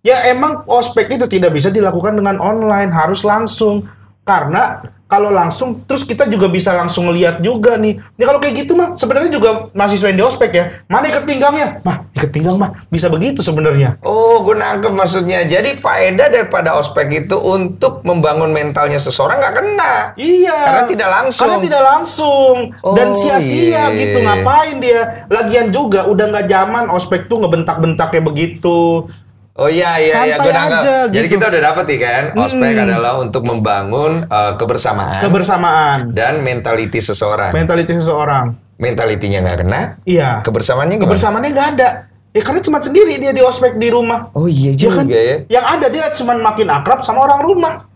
ya 0.00 0.28
emang 0.28 0.62
ospek 0.64 1.10
itu 1.10 1.26
tidak 1.26 1.50
bisa 1.50 1.68
dilakukan 1.68 2.12
dengan 2.12 2.36
online 2.36 2.92
harus 2.92 3.22
langsung 3.22 3.82
karena 4.20 4.78
kalau 5.14 5.30
langsung 5.30 5.86
terus 5.86 6.02
kita 6.02 6.26
juga 6.26 6.50
bisa 6.50 6.74
langsung 6.74 7.06
lihat 7.14 7.38
juga 7.38 7.78
nih. 7.78 8.02
Ya 8.18 8.26
kalau 8.26 8.42
kayak 8.42 8.66
gitu 8.66 8.74
mah 8.74 8.98
sebenarnya 8.98 9.30
juga 9.30 9.70
mahasiswa 9.70 10.10
yang 10.10 10.18
di 10.18 10.26
ospek 10.26 10.50
ya. 10.50 10.64
Mana 10.90 11.06
ikat 11.06 11.22
pinggangnya? 11.22 11.78
Mah, 11.86 12.10
ikat 12.18 12.34
pinggang 12.34 12.58
mah 12.58 12.74
bisa 12.90 13.06
begitu 13.06 13.38
sebenarnya. 13.38 13.94
Oh, 14.02 14.42
gue 14.42 14.58
nangkep 14.58 14.90
maksudnya. 14.90 15.46
Jadi 15.46 15.78
faedah 15.78 16.34
daripada 16.34 16.74
ospek 16.74 17.30
itu 17.30 17.38
untuk 17.38 18.02
membangun 18.02 18.50
mentalnya 18.50 18.98
seseorang 18.98 19.38
nggak 19.38 19.54
kena. 19.54 19.94
Iya. 20.18 20.58
Karena 20.66 20.84
tidak 20.90 21.08
langsung. 21.14 21.46
Karena 21.46 21.58
tidak 21.62 21.82
langsung 21.86 22.56
dan 22.98 23.08
Oh, 23.14 23.14
sia-sia 23.14 23.94
iya. 23.94 23.94
gitu 23.94 24.18
ngapain 24.18 24.82
dia? 24.82 25.30
Lagian 25.30 25.70
juga 25.70 26.10
udah 26.10 26.26
nggak 26.26 26.46
zaman 26.50 26.84
ospek 26.90 27.30
tuh 27.30 27.38
ngebentak-bentak 27.38 28.10
kayak 28.10 28.26
begitu. 28.26 29.06
Oh 29.54 29.70
iya 29.70 30.02
iya 30.02 30.26
iya 30.26 30.36
gue 30.36 30.50
nangkep. 30.50 30.80
aja, 30.82 30.96
Jadi 31.06 31.26
gitu. 31.26 31.38
kita 31.38 31.44
udah 31.46 31.62
dapet 31.62 31.84
nih 31.86 32.00
kan, 32.02 32.22
ospek 32.34 32.74
adalah 32.74 33.12
untuk 33.16 33.42
membangun 33.42 34.26
eh, 34.26 34.52
kebersamaan 34.54 35.22
Kebersamaan, 35.22 35.98
dan 36.10 36.42
mentality 36.42 36.98
seseorang. 36.98 37.54
mentality 37.54 37.94
seseorang. 37.94 38.50
Mentalitinya 38.74 39.38
nggak 39.40 39.58
kena, 39.60 39.80
Iya. 40.02 40.42
kebersamaannya 40.42 40.98
gimana? 40.98 41.06
Kebersamaannya 41.06 41.50
nggak 41.50 41.68
ada. 41.72 41.88
Ya 42.34 42.42
karena 42.42 42.60
cuma 42.60 42.82
sendiri 42.82 43.14
dia 43.14 43.30
di 43.30 43.38
ospek 43.38 43.78
di 43.78 43.86
rumah. 43.88 44.26
Oh 44.34 44.50
iya 44.50 44.74
Ya 44.74 44.90
kan? 44.90 45.06
juga 45.06 45.14
ya. 45.16 45.36
Yang 45.48 45.64
ada 45.70 45.86
dia 45.86 46.04
cuma 46.12 46.34
makin 46.34 46.66
akrab 46.68 46.98
sama 47.00 47.22
orang 47.22 47.38
rumah. 47.40 47.86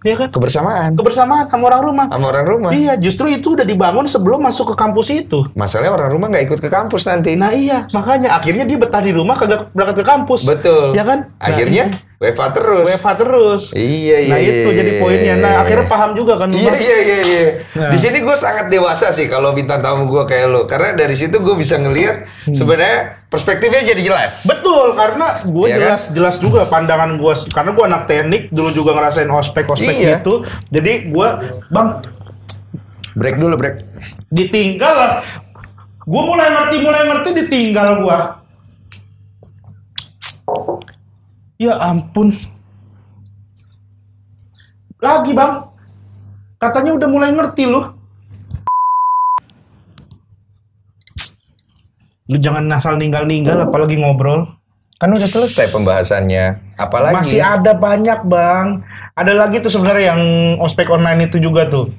Iya 0.00 0.16
kan? 0.16 0.28
Kebersamaan 0.32 0.96
Kebersamaan 0.96 1.44
sama 1.52 1.68
orang 1.68 1.82
rumah. 1.84 2.06
sama 2.08 2.26
orang 2.32 2.46
rumah. 2.48 2.70
Iya, 2.72 2.96
justru 2.96 3.28
itu 3.28 3.52
udah 3.52 3.68
dibangun 3.68 4.08
sebelum 4.08 4.40
masuk 4.40 4.72
ke 4.72 4.74
kampus 4.76 5.12
itu. 5.12 5.44
Masalahnya 5.52 5.92
orang 5.92 6.08
rumah 6.08 6.26
nggak 6.32 6.44
ikut 6.48 6.60
ke 6.64 6.72
kampus 6.72 7.04
nanti. 7.04 7.36
Nah 7.36 7.52
iya, 7.52 7.84
makanya 7.92 8.32
akhirnya 8.32 8.64
dia 8.64 8.80
betah 8.80 9.04
di 9.04 9.12
rumah 9.12 9.36
kagak 9.36 9.68
berangkat 9.76 9.96
ke 10.00 10.04
kampus. 10.08 10.48
Betul. 10.48 10.96
Ya 10.96 11.04
kan? 11.04 11.28
Nah, 11.28 11.46
Akhirnya 11.52 11.84
WFA 12.20 12.52
terus. 12.52 12.84
WFH 12.84 13.08
terus. 13.16 13.62
Iya 13.72 14.16
iya. 14.20 14.28
Nah 14.28 14.38
itu 14.38 14.68
iya, 14.68 14.76
jadi 14.76 14.92
iya, 14.92 15.00
poinnya. 15.00 15.34
Nah 15.40 15.52
iya. 15.56 15.60
akhirnya 15.64 15.86
paham 15.88 16.12
juga 16.12 16.36
kan. 16.36 16.52
Iya 16.52 16.74
iya 16.76 16.96
iya 17.00 17.18
iya. 17.24 17.44
Nah. 17.72 17.88
Di 17.88 17.96
sini 17.96 18.20
gue 18.20 18.36
sangat 18.36 18.68
dewasa 18.68 19.08
sih 19.08 19.24
kalau 19.24 19.56
bintang 19.56 19.80
tamu 19.80 20.04
gue 20.04 20.28
kayak 20.28 20.46
lo, 20.46 20.68
karena 20.68 20.92
dari 20.92 21.16
situ 21.16 21.40
gue 21.40 21.56
bisa 21.56 21.80
ngelihat 21.80 22.28
Hmm. 22.40 22.52
sebenarnya 22.52 23.24
perspektifnya 23.24 23.84
jadi 23.86 24.02
jelas. 24.04 24.44
Betul, 24.44 24.92
karena 24.92 25.40
gue 25.42 25.66
Iya 25.68 25.76
jelas 25.80 26.02
jelas 26.12 26.36
juga 26.36 26.64
pandangan 26.66 27.16
gue 27.16 27.32
karena 27.48 27.70
gue 27.72 27.84
anak 27.84 28.02
teknik 28.04 28.42
dulu 28.48 28.68
juga 28.70 28.92
ngerasain 28.92 29.28
ospek 29.28 29.64
ospek 29.66 29.94
Iya. 29.94 30.20
gitu. 30.20 30.44
Jadi 30.68 31.08
gue 31.08 31.28
bang 31.68 31.88
Break 33.10 33.36
dulu 33.36 33.56
break. 33.56 33.80
ditinggal. 34.28 35.24
Gue 36.04 36.22
mulai 36.22 36.52
ngerti 36.52 36.76
mulai 36.78 37.02
ngerti 37.06 37.28
ditinggal 37.34 37.88
gue. 37.98 38.18
Ya 41.60 41.76
ampun. 41.76 42.32
Lagi 44.96 45.36
bang, 45.36 45.60
katanya 46.56 46.96
udah 46.96 47.08
mulai 47.12 47.36
ngerti 47.36 47.68
loh. 47.68 47.92
Lu 52.32 52.40
jangan 52.40 52.64
asal 52.72 52.96
ninggal-ninggal 52.96 53.60
apalagi 53.60 54.00
ngobrol. 54.00 54.48
Kan 54.96 55.12
udah 55.12 55.28
selesai 55.28 55.68
pembahasannya. 55.68 56.80
Apalagi 56.80 57.16
Masih 57.20 57.44
ada 57.44 57.76
banyak 57.76 58.24
bang. 58.24 58.80
Ada 59.12 59.36
lagi 59.36 59.60
tuh 59.60 59.68
sebenarnya 59.68 60.16
yang 60.16 60.22
ospek 60.64 60.88
online 60.88 61.28
itu 61.28 61.36
juga 61.44 61.68
tuh. 61.68 61.92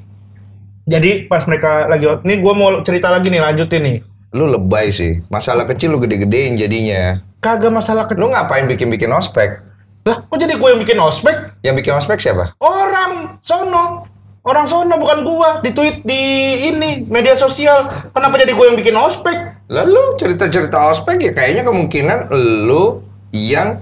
Jadi 0.89 1.29
pas 1.29 1.45
mereka 1.45 1.85
lagi, 1.85 2.09
nih 2.25 2.41
gue 2.41 2.53
mau 2.57 2.81
cerita 2.81 3.13
lagi 3.13 3.29
nih 3.29 3.41
lanjutin 3.45 3.85
nih. 3.85 3.97
lu 4.33 4.47
lebay 4.49 4.89
sih. 4.89 5.21
Masalah 5.29 5.69
kecil 5.69 5.93
lu 5.93 6.01
gede-gedein 6.01 6.57
jadinya. 6.57 7.30
Kagak 7.41 7.73
masalah 7.73 8.05
ke... 8.05 8.13
Lu 8.13 8.29
ngapain 8.29 8.69
bikin-bikin 8.69 9.09
ospek? 9.09 9.65
Lah, 10.05 10.21
kok 10.29 10.37
jadi 10.37 10.61
gue 10.61 10.69
yang 10.69 10.77
bikin 10.77 11.01
ospek? 11.01 11.57
Yang 11.65 11.75
bikin 11.81 11.93
ospek 11.97 12.21
siapa? 12.21 12.53
Orang 12.61 13.41
sono. 13.41 14.05
Orang 14.45 14.69
sono 14.69 14.97
bukan 14.97 15.25
gua 15.25 15.49
di 15.61 15.73
tweet 15.73 16.05
di 16.05 16.21
ini 16.69 17.05
media 17.09 17.33
sosial. 17.33 17.89
Kenapa 18.13 18.37
jadi 18.37 18.53
gue 18.53 18.65
yang 18.69 18.77
bikin 18.77 18.93
ospek? 18.93 19.57
Lalu 19.73 20.21
cerita-cerita 20.21 20.93
ospek 20.93 21.17
ya 21.17 21.31
kayaknya 21.33 21.65
kemungkinan 21.65 22.29
lu 22.65 23.01
yang 23.33 23.81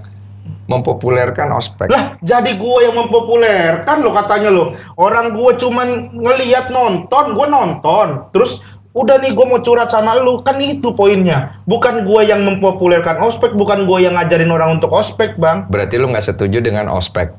mempopulerkan 0.68 1.50
ospek. 1.52 1.90
Lah, 1.90 2.16
jadi 2.22 2.54
gue 2.54 2.78
yang 2.84 2.96
mempopulerkan 2.96 3.96
lo 4.00 4.14
katanya 4.14 4.48
lo. 4.54 4.72
Orang 4.96 5.36
gue 5.36 5.52
cuman 5.58 6.14
ngelihat 6.16 6.70
nonton, 6.70 7.36
gue 7.36 7.46
nonton. 7.50 8.30
Terus 8.30 8.62
udah 8.90 9.22
nih 9.22 9.30
gue 9.32 9.46
mau 9.46 9.62
curhat 9.62 9.90
sama 9.90 10.18
lu 10.18 10.38
kan 10.42 10.58
itu 10.58 10.90
poinnya. 10.94 11.54
Bukan 11.66 12.02
gue 12.02 12.22
yang 12.26 12.42
mempopulerkan 12.42 13.22
ospek, 13.22 13.54
bukan 13.54 13.86
gue 13.86 13.98
yang 14.02 14.18
ngajarin 14.18 14.50
orang 14.50 14.78
untuk 14.78 14.90
ospek, 14.90 15.38
bang. 15.38 15.66
Berarti 15.70 15.94
lu 15.98 16.10
nggak 16.10 16.26
setuju 16.34 16.58
dengan 16.58 16.90
ospek. 16.90 17.30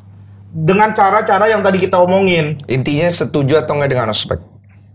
Dengan 0.51 0.91
cara-cara 0.91 1.47
yang 1.47 1.63
tadi 1.63 1.79
kita 1.79 1.99
omongin. 1.99 2.59
Intinya 2.67 3.07
setuju 3.07 3.63
atau 3.63 3.79
nggak 3.79 3.91
dengan 3.91 4.11
ospek? 4.11 4.39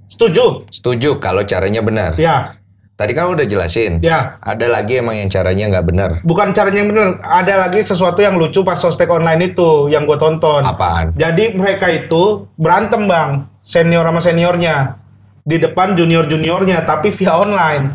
Setuju? 0.09 0.69
Setuju 0.73 1.21
kalau 1.21 1.45
caranya 1.45 1.85
benar. 1.85 2.16
Ya, 2.16 2.57
Tadi 2.97 3.12
kan 3.12 3.29
udah 3.29 3.45
jelasin. 3.45 4.01
ya. 4.01 4.40
Ada 4.40 4.73
lagi 4.73 4.97
emang 4.97 5.21
yang 5.21 5.29
caranya 5.29 5.69
nggak 5.69 5.85
benar. 5.85 6.11
Bukan 6.25 6.57
caranya 6.57 6.81
yang 6.81 6.88
bener. 6.97 7.21
Ada 7.21 7.69
lagi 7.69 7.85
sesuatu 7.85 8.25
yang 8.25 8.40
lucu 8.40 8.64
pas 8.64 8.81
ospek 8.81 9.05
online 9.12 9.53
itu 9.53 9.92
yang 9.92 10.09
gue 10.09 10.16
tonton. 10.16 10.64
Apaan? 10.64 11.12
Jadi 11.12 11.53
mereka 11.61 11.92
itu 11.92 12.49
berantem 12.57 13.05
bang, 13.05 13.45
senior 13.61 14.01
sama 14.09 14.21
seniornya 14.25 14.97
di 15.47 15.57
depan 15.57 15.95
junior 15.95 16.27
juniornya, 16.27 16.83
tapi 16.83 17.15
via 17.15 17.39
online. 17.39 17.95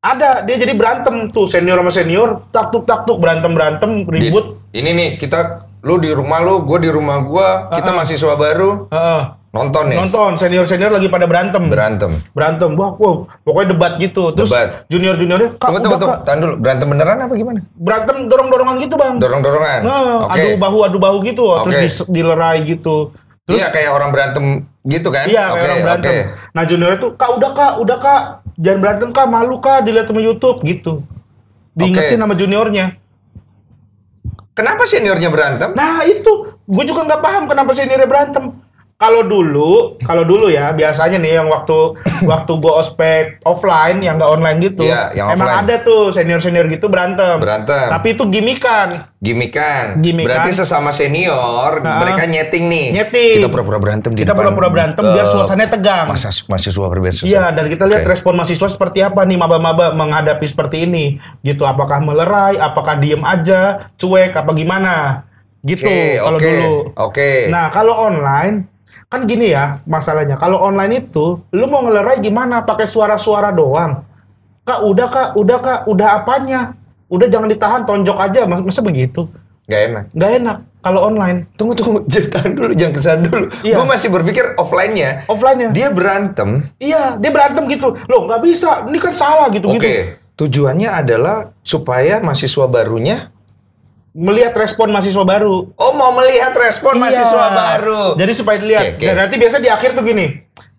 Ada 0.00 0.48
dia 0.48 0.56
jadi 0.56 0.72
berantem 0.72 1.28
tuh 1.28 1.44
senior 1.44 1.76
sama 1.76 1.92
senior, 1.92 2.28
tak 2.48 2.72
tuk 2.72 2.88
tak 2.88 3.04
tuk 3.04 3.20
berantem 3.20 3.52
berantem 3.52 4.00
Di- 4.00 4.32
ribut. 4.32 4.56
ini 4.72 4.90
nih 4.90 5.08
kita 5.14 5.60
lu 5.80 6.00
di 6.00 6.08
rumah 6.08 6.40
lu, 6.40 6.64
gue 6.64 6.78
di 6.78 6.88
rumah 6.88 7.20
gua, 7.20 7.68
kita 7.70 7.92
mahasiswa 7.92 8.32
baru 8.32 8.88
Heeh. 8.88 9.22
nonton 9.50 9.92
nih 9.92 9.96
Nonton 9.98 10.36
senior 10.36 10.64
senior 10.64 10.88
lagi 10.88 11.08
pada 11.08 11.28
berantem. 11.28 11.68
berantem. 11.68 12.16
berantem, 12.32 12.72
wah, 12.74 12.96
wah, 12.96 13.28
pokoknya 13.44 13.76
debat 13.76 13.92
gitu. 13.96 14.32
Terus 14.32 14.48
Debat. 14.48 14.88
junior 14.88 15.16
juniornya, 15.16 15.52
kak, 15.54 15.68
Tunggu 15.68 15.80
tunggu 15.82 15.98
tunggu, 16.00 16.16
Kak." 16.16 16.24
tahan 16.24 16.38
dulu. 16.38 16.54
Berantem 16.56 16.86
beneran 16.88 17.16
apa 17.18 17.34
gimana? 17.34 17.60
berantem 17.76 18.16
dorong 18.24 18.48
dorongan 18.48 18.76
gitu 18.80 18.94
bang. 18.96 19.14
Dorong 19.20 19.40
dorongan. 19.42 19.80
Nah, 19.84 20.16
Oke. 20.24 20.32
adu 20.32 20.48
bahu 20.56 20.78
adu 20.80 20.96
bahu 20.96 21.16
gitu, 21.22 21.44
terus 21.60 21.76
Oke. 21.76 21.84
dis- 21.84 22.08
dilerai 22.08 22.64
gitu. 22.64 23.12
Terus 23.44 23.56
Iya 23.58 23.68
kayak 23.68 23.90
orang 23.90 24.08
berantem 24.08 24.64
gitu 24.86 25.08
kan? 25.12 25.28
Iya 25.28 25.52
kayak 25.52 25.56
Oke, 25.56 25.64
orang 25.66 25.82
berantem. 25.84 26.10
oke. 26.10 26.20
Nah 26.56 26.62
junior 26.64 26.92
itu 26.96 27.08
kak 27.16 27.30
udah 27.36 27.50
kak, 27.52 27.72
udah 27.84 27.98
kak, 28.00 28.22
jangan 28.56 28.78
berantem 28.80 29.08
kak, 29.12 29.26
malu 29.28 29.56
kak, 29.60 29.84
dilihat 29.84 30.08
sama 30.08 30.20
YouTube 30.24 30.58
gitu. 30.64 31.04
Diingetin 31.76 32.16
Oke. 32.16 32.24
sama 32.24 32.34
juniornya. 32.36 32.86
Kenapa 34.56 34.82
seniornya 34.84 35.30
berantem? 35.32 35.70
Nah 35.72 36.04
itu, 36.04 36.32
gue 36.68 36.84
juga 36.84 37.06
nggak 37.06 37.22
paham 37.22 37.44
kenapa 37.48 37.70
seniornya 37.72 38.08
berantem. 38.08 38.44
Kalau 39.00 39.24
dulu, 39.24 39.96
kalau 40.04 40.28
dulu 40.28 40.52
ya 40.52 40.76
biasanya 40.76 41.16
nih 41.16 41.40
yang 41.40 41.48
waktu 41.48 41.96
waktu 42.28 42.52
gue 42.52 42.68
ospek 42.68 43.40
offline 43.48 44.04
yang 44.04 44.20
nggak 44.20 44.28
online 44.28 44.60
gitu, 44.60 44.84
Iya, 44.84 45.16
yang 45.16 45.32
emang 45.32 45.48
offline. 45.48 45.64
ada 45.64 45.74
tuh 45.80 46.12
senior 46.12 46.36
senior 46.36 46.68
gitu 46.68 46.92
berantem. 46.92 47.40
Berantem. 47.40 47.88
Tapi 47.88 48.12
itu 48.12 48.28
gimikan. 48.28 49.08
Gimikan. 49.16 50.04
Gimikan. 50.04 50.28
Berarti 50.28 50.52
sesama 50.52 50.92
senior, 50.92 51.80
Nah, 51.80 51.96
mereka 51.96 52.28
nyeting 52.28 52.68
nih. 52.68 52.86
nyeting. 52.92 53.40
Kita 53.40 53.48
pura-pura 53.48 53.80
berantem 53.80 54.12
di 54.12 54.20
Kita 54.20 54.36
pura-pura 54.36 54.68
berantem 54.68 55.00
biar 55.00 55.24
eh, 55.24 55.32
suasananya 55.32 55.70
tegang. 55.72 56.04
Masa 56.04 56.28
mahasiswa 56.44 56.86
berbeda. 56.86 57.24
Iya, 57.24 57.44
dan 57.56 57.64
kita 57.72 57.88
lihat 57.88 58.04
Oke. 58.04 58.12
respon 58.12 58.36
mahasiswa 58.36 58.68
seperti 58.68 59.00
apa 59.00 59.24
nih 59.24 59.40
maba-maba 59.40 59.96
menghadapi 59.96 60.44
seperti 60.44 60.84
ini. 60.84 61.16
Gitu, 61.40 61.64
apakah 61.64 62.04
melerai, 62.04 62.60
apakah 62.60 63.00
diem 63.00 63.24
aja, 63.24 63.80
cuek, 63.96 64.36
apa 64.36 64.52
gimana? 64.52 65.24
Gitu, 65.60 65.84
Oke, 65.84 66.16
kalau 66.16 66.36
oke, 66.36 66.44
dulu. 66.44 66.72
Oke. 66.96 67.30
Nah, 67.48 67.68
kalau 67.68 67.92
online, 67.92 68.69
kan 69.10 69.26
gini 69.26 69.50
ya 69.50 69.82
masalahnya. 69.90 70.38
Kalau 70.38 70.62
online 70.62 71.02
itu, 71.04 71.42
lu 71.50 71.66
mau 71.66 71.82
ngelerai 71.82 72.22
gimana? 72.22 72.62
Pakai 72.62 72.86
suara-suara 72.86 73.50
doang. 73.50 74.06
Kak, 74.62 74.86
udah 74.86 75.08
kak, 75.10 75.28
udah 75.34 75.58
kak, 75.58 75.80
udah 75.90 76.08
apanya? 76.22 76.78
Udah 77.10 77.26
jangan 77.26 77.50
ditahan, 77.50 77.82
tonjok 77.82 78.14
aja. 78.22 78.46
Mas- 78.46 78.62
Masa 78.62 78.86
begitu? 78.86 79.26
Gak 79.66 79.80
enak. 79.90 80.04
Nggak 80.14 80.30
enak 80.38 80.56
kalau 80.78 81.00
online. 81.10 81.50
Tunggu 81.58 81.74
tunggu, 81.74 82.06
jangan 82.12 82.54
dulu, 82.54 82.70
jangan 82.78 82.94
ke 82.94 83.02
sana 83.02 83.22
dulu. 83.26 83.46
Iya. 83.66 83.74
Gue 83.82 83.86
masih 83.90 84.08
berpikir 84.14 84.44
offline-nya. 84.54 85.26
Offline-nya. 85.26 85.68
Dia 85.74 85.88
berantem. 85.90 86.62
Iya, 86.78 87.18
dia 87.18 87.30
berantem 87.34 87.66
gitu. 87.66 87.98
Loh, 88.06 88.30
nggak 88.30 88.42
bisa. 88.46 88.86
Ini 88.86 88.98
kan 89.02 89.14
salah 89.18 89.50
gitu-gitu. 89.50 89.82
Oke. 89.82 90.22
Tujuannya 90.38 90.86
adalah 90.86 91.50
supaya 91.66 92.22
mahasiswa 92.22 92.64
barunya 92.70 93.29
Melihat 94.10 94.50
respon 94.52 94.90
mahasiswa 94.90 95.22
baru. 95.22 95.70
Oh 95.74 95.92
mau 95.94 96.10
melihat 96.12 96.50
respon 96.52 96.98
Iya. 96.98 97.00
mahasiswa 97.00 97.46
baru. 97.48 98.02
Jadi 98.18 98.32
supaya 98.34 98.56
dilihat. 98.58 98.84
Oke, 98.84 98.94
oke. 98.98 99.06
Dan 99.06 99.16
nanti 99.16 99.34
biasa 99.38 99.56
di 99.58 99.68
akhir 99.68 99.94
tuh 99.94 100.02
gini. 100.02 100.26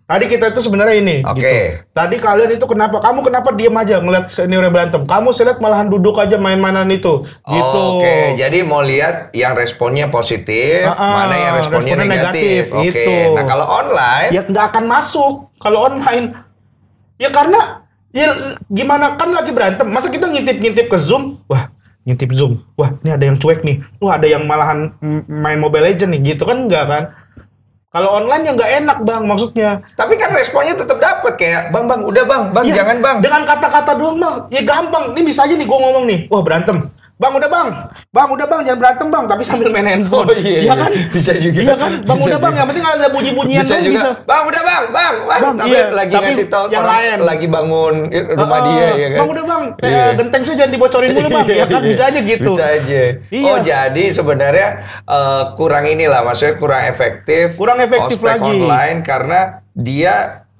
Tadi 0.02 0.28
kita 0.28 0.52
itu 0.52 0.60
sebenarnya 0.60 1.00
ini. 1.00 1.16
Oke. 1.24 1.40
Gitu. 1.40 1.88
Tadi 1.88 2.16
kalian 2.20 2.52
itu 2.52 2.66
kenapa? 2.68 3.00
Kamu 3.00 3.24
kenapa 3.24 3.48
diem 3.56 3.72
aja 3.72 3.96
ngeliat 3.96 4.28
seniornya 4.28 4.68
berantem? 4.68 5.08
Kamu 5.08 5.32
lihat 5.32 5.56
malahan 5.56 5.88
duduk 5.88 6.20
aja 6.20 6.36
main-mainan 6.36 6.84
itu. 6.92 7.24
Gitu. 7.24 7.80
Oke, 7.96 8.36
jadi 8.36 8.60
mau 8.60 8.84
lihat 8.84 9.32
yang 9.32 9.56
responnya 9.56 10.12
positif, 10.12 10.84
Ah, 10.84 10.92
ah, 10.92 11.12
mana 11.24 11.34
yang 11.40 11.54
responnya, 11.56 11.96
responnya 11.96 12.12
negatif. 12.12 12.68
negatif, 12.68 12.76
Oke. 12.76 12.84
gitu. 12.92 13.12
Nah 13.32 13.44
kalau 13.48 13.64
online, 13.64 14.28
Ya 14.28 14.42
nggak 14.44 14.64
akan 14.68 14.84
masuk 14.84 15.32
kalau 15.56 15.88
online. 15.88 16.36
Ya 17.16 17.32
karena 17.32 17.80
ya 18.12 18.36
gimana 18.68 19.16
kan 19.16 19.32
lagi 19.32 19.48
berantem. 19.48 19.88
Masa 19.88 20.12
kita 20.12 20.28
ngintip-ngintip 20.28 20.92
ke 20.92 20.98
Zoom? 21.00 21.40
Wah, 21.48 21.71
ngintip 22.02 22.30
Zoom. 22.34 22.62
Wah, 22.74 22.94
ini 23.02 23.10
ada 23.14 23.24
yang 23.24 23.38
cuek 23.38 23.62
nih. 23.62 23.82
Wah, 24.02 24.18
ada 24.18 24.26
yang 24.26 24.42
malahan 24.46 24.94
main 25.30 25.58
Mobile 25.58 25.86
Legend 25.86 26.18
nih. 26.18 26.34
Gitu 26.34 26.42
kan 26.42 26.66
enggak 26.66 26.84
kan? 26.90 27.04
Kalau 27.92 28.24
online 28.24 28.48
ya 28.48 28.52
nggak 28.56 28.72
enak 28.82 28.98
bang, 29.04 29.22
maksudnya. 29.28 29.70
Tapi 29.92 30.16
kan 30.16 30.32
responnya 30.32 30.72
tetap 30.72 30.96
dapat 30.96 31.36
kayak 31.36 31.68
bang 31.76 31.84
bang 31.84 32.00
udah 32.00 32.24
bang 32.24 32.42
bang 32.56 32.64
Ya, 32.72 32.74
jangan 32.80 32.96
bang. 33.04 33.16
Dengan 33.20 33.42
kata-kata 33.44 33.92
doang 34.00 34.16
bang, 34.16 34.48
ya 34.48 34.64
gampang. 34.64 35.12
Ini 35.12 35.20
bisa 35.20 35.44
aja 35.44 35.52
nih 35.52 35.68
gue 35.68 35.78
ngomong 35.78 36.04
nih, 36.08 36.18
wah 36.32 36.40
berantem. 36.40 36.88
Bang 37.22 37.32
udah 37.32 37.46
bang, 37.46 37.68
bang 38.10 38.28
udah 38.28 38.46
bang 38.46 38.60
jangan 38.62 38.78
berantem 38.78 39.06
bang, 39.08 39.24
tapi 39.24 39.42
sambil 39.42 39.70
main 39.70 39.86
handphone. 39.86 40.26
Oh, 40.26 40.34
iya, 40.34 40.58
Iya 40.58 40.60
iya. 40.60 40.74
kan? 40.74 40.90
Bisa 41.08 41.32
juga. 41.34 41.60
Iya 41.62 41.74
kan? 41.76 41.92
Bang 42.02 42.18
Bisa 42.18 42.26
udah 42.26 42.38
bang, 42.40 42.52
yang 42.52 42.66
penting 42.66 42.82
ada 42.84 43.06
bunyi-bunyian 43.08 43.62
bisa 43.62 43.76
juga 43.78 44.02
bisa. 44.02 44.10
bang 44.24 44.42
udah 44.42 44.62
bang 44.62 44.84
bang 44.90 45.14
bang, 45.22 45.40
Bang, 45.40 45.54
tapi 45.56 45.70
iya, 45.70 45.82
lagi 45.88 46.12
tapi 46.12 46.26
ngasih 46.26 46.46
tahu 46.48 46.64
yang 46.66 46.82
orang 46.82 46.98
lain. 46.98 47.18
lagi 47.22 47.46
bangun 47.46 47.94
rumah 48.32 48.50
Ah, 48.52 48.66
dia 48.66 48.86
ya 48.92 49.08
kan 49.08 49.18
Bang 49.18 49.30
udah 49.30 49.44
bang, 49.44 49.64
eh, 49.72 49.86
Iya. 49.86 50.04
genteng 50.16 50.42
saya 50.42 50.56
jangan 50.58 50.72
dibocorin 50.72 51.10
dulu 51.12 51.28
bang, 51.30 51.46
ya 51.60 51.66
kan 51.68 51.82
bisa 51.84 52.02
aja 52.04 52.20
gitu. 52.20 52.50
bisa 52.52 52.66
aja 52.66 53.02
Iya. 53.28 53.44
oh 53.46 53.58
jadi 53.60 54.04
sebenarnya 54.10 54.68
eh, 55.04 55.42
kurang 55.54 55.84
inilah 55.86 56.20
maksudnya 56.22 56.54
kurang 56.54 56.82
efektif 56.82 57.54
Kurang 57.54 57.78
efektif 57.78 58.18
lagi. 58.20 58.50
online 58.58 58.98
karena 59.00 59.40
dia 59.70 60.14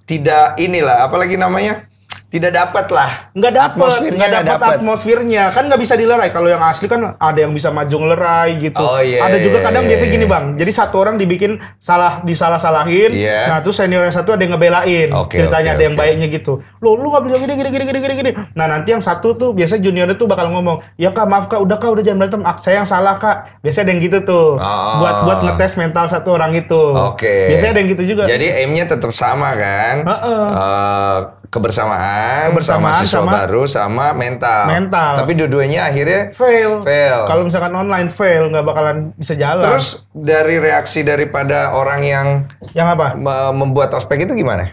tidak 0.05 0.55
inilah 0.57 1.03
apalagi 1.03 1.35
namanya 1.35 1.91
tidak 2.33 2.53
dapat 2.57 2.87
lah. 2.89 3.11
Nggak 3.37 3.53
dapet 3.53 3.77
atmosfernya 3.77 4.27
nggak 4.33 4.47
dapat 4.49 4.77
atmosfernya. 4.81 5.45
Kan 5.53 5.69
nggak 5.69 5.81
bisa 5.85 5.95
dilerai. 6.01 6.33
Kalau 6.33 6.49
yang 6.49 6.65
asli 6.65 6.89
kan 6.89 7.13
ada 7.21 7.39
yang 7.45 7.53
bisa 7.53 7.69
maju 7.69 7.93
ngelerai 7.93 8.57
gitu. 8.57 8.81
Oh, 8.81 8.97
iya, 9.05 9.21
ada 9.21 9.37
juga 9.37 9.61
iya, 9.61 9.67
kadang 9.69 9.85
iya, 9.85 9.91
biasa 9.93 10.05
iya. 10.09 10.13
gini 10.17 10.25
bang. 10.25 10.45
Jadi 10.57 10.73
satu 10.73 10.97
orang 10.97 11.21
dibikin 11.21 11.61
salah 11.77 12.25
disalah 12.25 12.57
salahin 12.57 13.13
Iya. 13.13 13.53
nah 13.53 13.59
terus 13.61 13.77
senior 13.77 14.09
yang 14.09 14.17
satu 14.17 14.33
ada 14.33 14.41
yang 14.49 14.57
ngebelain. 14.57 15.13
Oke, 15.13 15.45
ceritanya 15.45 15.77
oke, 15.77 15.77
ada 15.77 15.83
yang 15.85 15.97
baiknya 16.01 16.27
gitu. 16.33 16.65
Lo 16.81 16.97
lu 16.97 17.13
nggak 17.13 17.23
bisa 17.29 17.37
gini 17.37 17.53
gini 17.53 17.69
gini 17.69 17.85
gini 17.85 17.99
gini 18.01 18.15
gini. 18.17 18.31
Nah 18.57 18.65
nanti 18.65 18.97
yang 18.97 19.05
satu 19.05 19.37
tuh 19.37 19.53
biasa 19.53 19.77
juniornya 19.77 20.17
tuh 20.17 20.25
bakal 20.25 20.49
ngomong 20.49 20.81
ya 20.97 21.13
kak 21.13 21.29
maaf 21.29 21.53
kak. 21.53 21.61
Udah 21.61 21.77
kak 21.77 21.93
udah 21.93 22.01
jangan 22.01 22.25
berantem. 22.25 22.41
Ah, 22.49 22.57
saya 22.57 22.81
yang 22.81 22.89
salah 22.89 23.21
kak. 23.21 23.61
Biasanya 23.61 23.85
ada 23.85 23.93
yang 23.93 24.01
gitu 24.09 24.19
tuh. 24.25 24.49
Oh. 24.57 25.05
buat 25.05 25.17
buat 25.29 25.39
ngetes 25.45 25.77
mental 25.77 26.09
satu 26.09 26.33
orang 26.33 26.57
itu. 26.57 26.83
Oke. 26.97 27.53
biasanya 27.53 27.77
ada 27.77 27.81
yang 27.85 27.91
gitu 27.93 28.05
juga. 28.17 28.25
Jadi 28.25 28.47
aimnya 28.49 28.89
tetap 28.89 29.13
sama 29.13 29.53
kan? 29.53 30.01
Heeh. 30.01 30.45
Eh, 30.49 31.42
kebersamaan, 31.53 32.49
Kebersamaan 32.49 32.97
sama 32.97 33.05
siswa 33.05 33.21
sama- 33.21 33.33
baru 33.35 33.63
sama 33.67 34.07
mental. 34.11 34.65
Mental. 34.67 35.13
Tapi 35.15 35.33
dua-duanya 35.35 35.85
akhirnya 35.85 36.33
fail 36.33 36.81
Fail. 36.81 37.29
kalau 37.29 37.45
misalkan 37.45 37.71
online 37.71 38.09
fail 38.09 38.49
nggak 38.49 38.65
bakalan 38.65 39.13
bisa 39.13 39.37
jalan 39.37 39.61
Terus 39.61 40.09
dari 40.11 40.57
reaksi 40.57 41.05
daripada 41.05 41.71
orang 41.73 42.01
yang 42.01 42.27
yang 42.73 42.89
apa 42.89 43.13
me- 43.15 43.53
membuat 43.55 43.93
ospek 43.93 44.25
itu 44.25 44.33
gimana? 44.33 44.73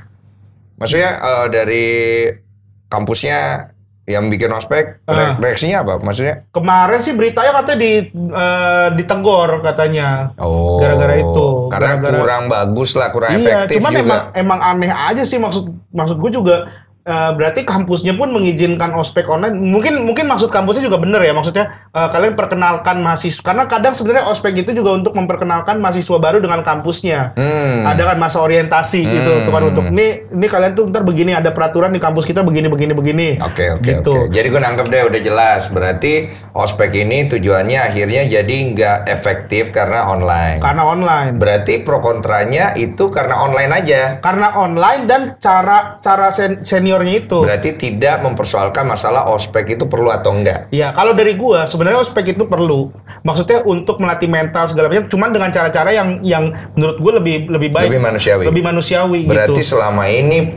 Maksudnya 0.80 1.20
eh, 1.20 1.46
dari 1.50 1.86
kampusnya 2.88 3.70
yang 4.10 4.26
bikin 4.26 4.50
ospek 4.50 5.06
Ah. 5.06 5.38
reaksinya 5.38 5.80
apa? 5.80 6.02
Maksudnya? 6.02 6.42
Kemarin 6.50 6.98
sih 6.98 7.14
beritanya 7.14 7.54
katanya 7.56 7.78
di 7.78 7.92
eh, 8.10 8.88
ditegor 8.92 9.62
katanya. 9.62 10.34
Oh. 10.36 10.76
Gara-gara 10.76 11.14
itu. 11.16 11.70
Karena 11.70 11.96
Gara-gara- 11.96 12.18
kurang 12.18 12.44
bagus 12.48 12.92
lah, 12.94 13.08
kurang 13.10 13.32
Iya, 13.32 13.70
efektif 13.70 13.78
cuman 13.78 13.92
juga. 13.92 14.02
emang 14.02 14.22
emang 14.34 14.60
aneh 14.66 14.90
aja 14.90 15.22
sih 15.22 15.38
maksud 15.38 15.64
maksud 15.90 16.18
gue 16.18 16.32
juga 16.34 16.56
eh, 17.06 17.32
berarti 17.36 17.64
kampusnya 17.64 18.16
pun 18.16 18.32
mengizinkan 18.34 18.92
ospek 18.96 19.28
online. 19.30 19.56
Mungkin 19.56 20.04
mungkin 20.04 20.26
maksud 20.28 20.50
kampusnya 20.50 20.88
juga 20.88 21.00
bener 21.00 21.22
ya 21.24 21.34
maksudnya 21.36 21.90
eh, 21.94 22.10
kalian 22.10 22.34
perkenalkan 22.36 23.00
mahasiswa 23.04 23.42
karena 23.42 23.68
kadang 23.68 23.94
sebenarnya 23.96 24.28
ospek 24.30 24.56
itu 24.56 24.72
juga 24.76 24.96
untuk 24.96 25.16
memperkenalkan 25.16 25.80
mahasiswa 25.80 26.18
baru 26.20 26.44
dengan 26.44 26.66
kampusnya. 26.66 27.34
Hmm. 27.36 27.88
Ada 27.88 28.16
kan 28.16 28.18
masa 28.20 28.44
orientasi 28.44 29.00
gitu 29.06 29.30
tuh 29.48 29.52
kan 29.52 29.64
untuk 29.64 29.86
ini 29.90 30.28
ini 30.32 30.48
kalian 30.48 30.74
tuh 30.76 30.90
ntar 30.90 31.04
begini 31.06 31.32
ada 31.36 31.52
peraturan 31.52 31.92
di 31.94 32.02
kampus 32.02 32.26
kita 32.26 32.44
begini 32.44 32.68
begini 32.68 32.94
begini. 32.94 33.30
Oke 33.40 33.72
oke 33.74 33.84
gitu. 33.84 34.14
oke. 34.28 34.34
Jadi 34.34 34.48
gue 34.50 34.62
nangkep 34.62 34.88
deh 34.90 35.04
udah 35.08 35.22
jelas. 35.22 35.62
Berarti 35.70 36.30
ospek 36.54 36.92
ini 36.96 37.30
tujuannya 37.30 37.80
akhirnya 37.80 38.28
jadi 38.28 38.56
nggak 38.74 38.98
efektif 39.10 39.72
karena 39.72 40.10
online. 40.10 40.60
Karena 40.60 40.84
online. 40.86 41.34
Berarti 41.38 41.82
pro 41.82 42.00
kontranya 42.00 42.74
itu 42.76 43.10
karena 43.12 43.36
online 43.40 43.72
aja. 43.74 44.02
karena 44.20 44.56
online 44.56 45.04
dan 45.06 45.22
cara 45.42 45.98
cara 46.00 46.30
sen- 46.32 46.62
seniornya 46.90 47.14
itu. 47.22 47.38
Berarti 47.46 47.70
tidak 47.78 48.26
mempersoalkan 48.26 48.90
masalah 48.90 49.30
ospek 49.30 49.78
itu 49.78 49.86
perlu 49.86 50.10
atau 50.10 50.34
enggak. 50.34 50.66
Ya, 50.74 50.90
kalau 50.90 51.14
dari 51.14 51.38
gua 51.38 51.70
sebenarnya 51.70 52.02
ospek 52.02 52.34
itu 52.34 52.50
perlu. 52.50 52.90
Maksudnya 53.22 53.62
untuk 53.64 54.02
melatih 54.02 54.26
mental 54.26 54.66
segala 54.66 54.90
macam, 54.90 55.06
cuman 55.06 55.30
dengan 55.30 55.54
cara-cara 55.54 55.94
yang 55.94 56.18
yang 56.26 56.50
menurut 56.74 56.98
gua 56.98 57.12
lebih 57.22 57.46
lebih 57.46 57.70
baik, 57.70 57.94
Lebih 57.94 58.02
manusiawi. 58.02 58.44
lebih 58.50 58.64
manusiawi 58.66 59.22
Berarti 59.30 59.62
gitu. 59.62 59.78
selama 59.78 60.10
ini 60.10 60.50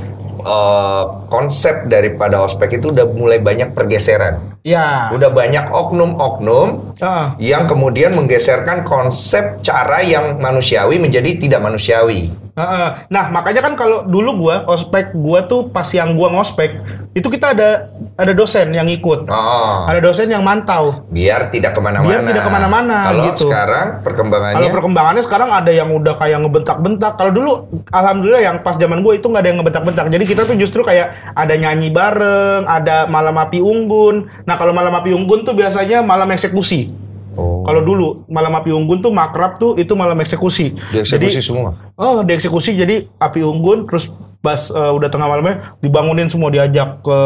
eh, 0.43 1.03
konsep 1.29 1.87
daripada 1.87 2.41
ospek 2.41 2.81
itu 2.81 2.89
udah 2.89 3.05
mulai 3.13 3.39
banyak 3.39 3.77
pergeseran. 3.77 4.57
Ya. 4.63 5.11
Udah 5.11 5.35
banyak 5.35 5.69
oknum-oknum 5.69 6.95
Ah, 7.03 7.35
yang 7.37 7.67
kemudian 7.67 8.15
menggeserkan 8.15 8.87
konsep 8.87 9.59
cara 9.61 10.01
yang 10.01 10.39
manusiawi 10.39 11.03
menjadi 11.03 11.35
tidak 11.37 11.61
manusiawi. 11.61 12.31
Ah. 12.57 12.91
Nah, 13.09 13.33
makanya 13.33 13.61
kan 13.65 13.75
kalau 13.75 14.05
dulu 14.05 14.49
gua 14.49 14.67
ospek 14.69 15.17
gua 15.17 15.45
tuh 15.49 15.73
pas 15.73 15.87
yang 15.93 16.13
gua 16.13 16.29
ngospek, 16.33 16.81
itu 17.17 17.29
kita 17.29 17.57
ada 17.57 17.89
ada 18.17 18.33
dosen 18.37 18.73
yang 18.77 18.89
ikut. 18.89 19.25
Oh, 19.29 19.89
Ada 19.89 20.01
dosen 20.05 20.29
yang 20.29 20.45
mantau. 20.45 21.09
biar 21.09 21.49
tidak 21.49 21.73
ke 21.73 21.81
mana-mana. 21.81 22.09
Biar 22.09 22.21
tidak 22.29 22.43
ke 22.45 22.53
mana-mana, 22.53 22.97
Kalau 23.09 23.25
gitu. 23.33 23.49
sekarang 23.49 23.87
perkembangannya 24.05 24.57
Kalau 24.57 24.69
perkembangannya 24.69 25.23
sekarang 25.25 25.51
ada 25.53 25.73
yang 25.73 25.89
udah 25.93 26.15
kayak 26.17 26.39
ngebentak-bentak. 26.45 27.13
Kalau 27.17 27.33
dulu, 27.33 27.53
alhamdulillah 27.89 28.43
yang 28.45 28.57
pas 28.61 28.77
zaman 28.77 29.01
gue 29.01 29.13
itu 29.17 29.27
nggak 29.29 29.43
ada 29.43 29.49
yang 29.49 29.59
ngebentak-bentak. 29.61 30.05
Jadi 30.13 30.25
kita 30.29 30.43
tuh 30.45 30.57
justru 30.61 30.81
kayak 30.85 31.13
ada 31.33 31.55
nyanyi 31.57 31.89
bareng, 31.89 32.69
ada 32.69 33.09
malam 33.09 33.37
api 33.37 33.61
unggun. 33.61 34.29
Nah 34.45 34.57
kalau 34.61 34.77
malam 34.77 34.93
api 34.93 35.13
unggun 35.17 35.45
tuh 35.45 35.57
biasanya 35.57 36.05
malam 36.05 36.29
eksekusi. 36.33 36.93
Oh, 37.33 37.65
Kalau 37.65 37.81
dulu 37.81 38.29
malam 38.29 38.53
api 38.53 38.69
unggun 38.71 39.01
tuh 39.01 39.09
makrab 39.09 39.57
tuh 39.57 39.75
itu 39.75 39.93
malam 39.93 40.19
eksekusi. 40.19 40.77
dieksekusi 40.93 41.41
Jadi, 41.41 41.41
semua. 41.41 41.73
oh 41.97 42.21
dieksekusi 42.21 42.77
jadi 42.77 43.09
api 43.17 43.41
unggun 43.41 43.89
terus 43.89 44.13
pas 44.39 44.59
eh, 44.69 44.93
udah 44.93 45.09
tengah 45.09 45.31
malamnya 45.31 45.79
dibangunin 45.79 46.27
semua 46.27 46.51
diajak 46.51 47.01
ke 47.01 47.19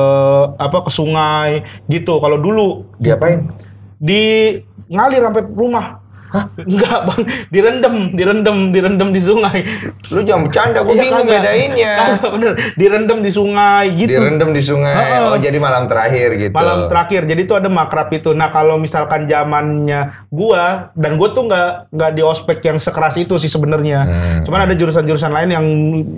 apa 0.57 0.79
ke 0.85 0.91
sungai 0.91 1.51
gitu. 1.87 2.21
Kalau 2.21 2.37
dulu 2.37 2.87
Diapain? 2.97 3.51
di 3.97 4.55
ngalir 4.87 5.25
sampai 5.25 5.43
rumah. 5.49 6.06
Enggak 6.57 6.99
bang, 7.07 7.21
direndam, 7.51 7.95
direndam, 8.13 8.57
direndam 8.71 9.09
di 9.11 9.21
sungai. 9.21 9.65
Lu 10.13 10.21
jangan 10.23 10.47
bercanda, 10.49 10.79
gue 10.83 10.95
Iya, 10.97 11.03
bingung 11.03 11.27
kagak. 11.27 11.43
bedainnya. 11.43 11.93
Kagak, 11.97 12.31
bener, 12.35 12.53
direndam 12.75 13.19
di 13.21 13.31
sungai 13.31 13.85
gitu. 13.93 14.11
Direndam 14.17 14.51
di 14.53 14.63
sungai. 14.63 14.95
Heeh. 14.95 15.21
Oh, 15.33 15.37
jadi 15.39 15.59
malam 15.59 15.85
terakhir 15.91 16.29
gitu. 16.37 16.53
Malam 16.53 16.87
terakhir, 16.87 17.27
jadi 17.27 17.41
itu 17.43 17.55
ada 17.55 17.69
makrab 17.69 18.09
itu. 18.13 18.33
Nah 18.33 18.49
kalau 18.49 18.77
misalkan 18.77 19.27
zamannya 19.27 20.13
gua 20.31 20.91
dan 20.95 21.17
gua 21.17 21.33
tuh 21.33 21.49
nggak 21.49 21.93
nggak 21.93 22.11
di 22.15 22.23
ospek 22.23 22.59
yang 22.63 22.79
sekeras 22.79 23.17
itu 23.17 23.35
sih 23.37 23.51
sebenarnya. 23.51 24.01
Hmm. 24.07 24.41
Cuman 24.47 24.67
ada 24.69 24.75
jurusan-jurusan 24.77 25.33
lain 25.33 25.51
yang 25.53 25.67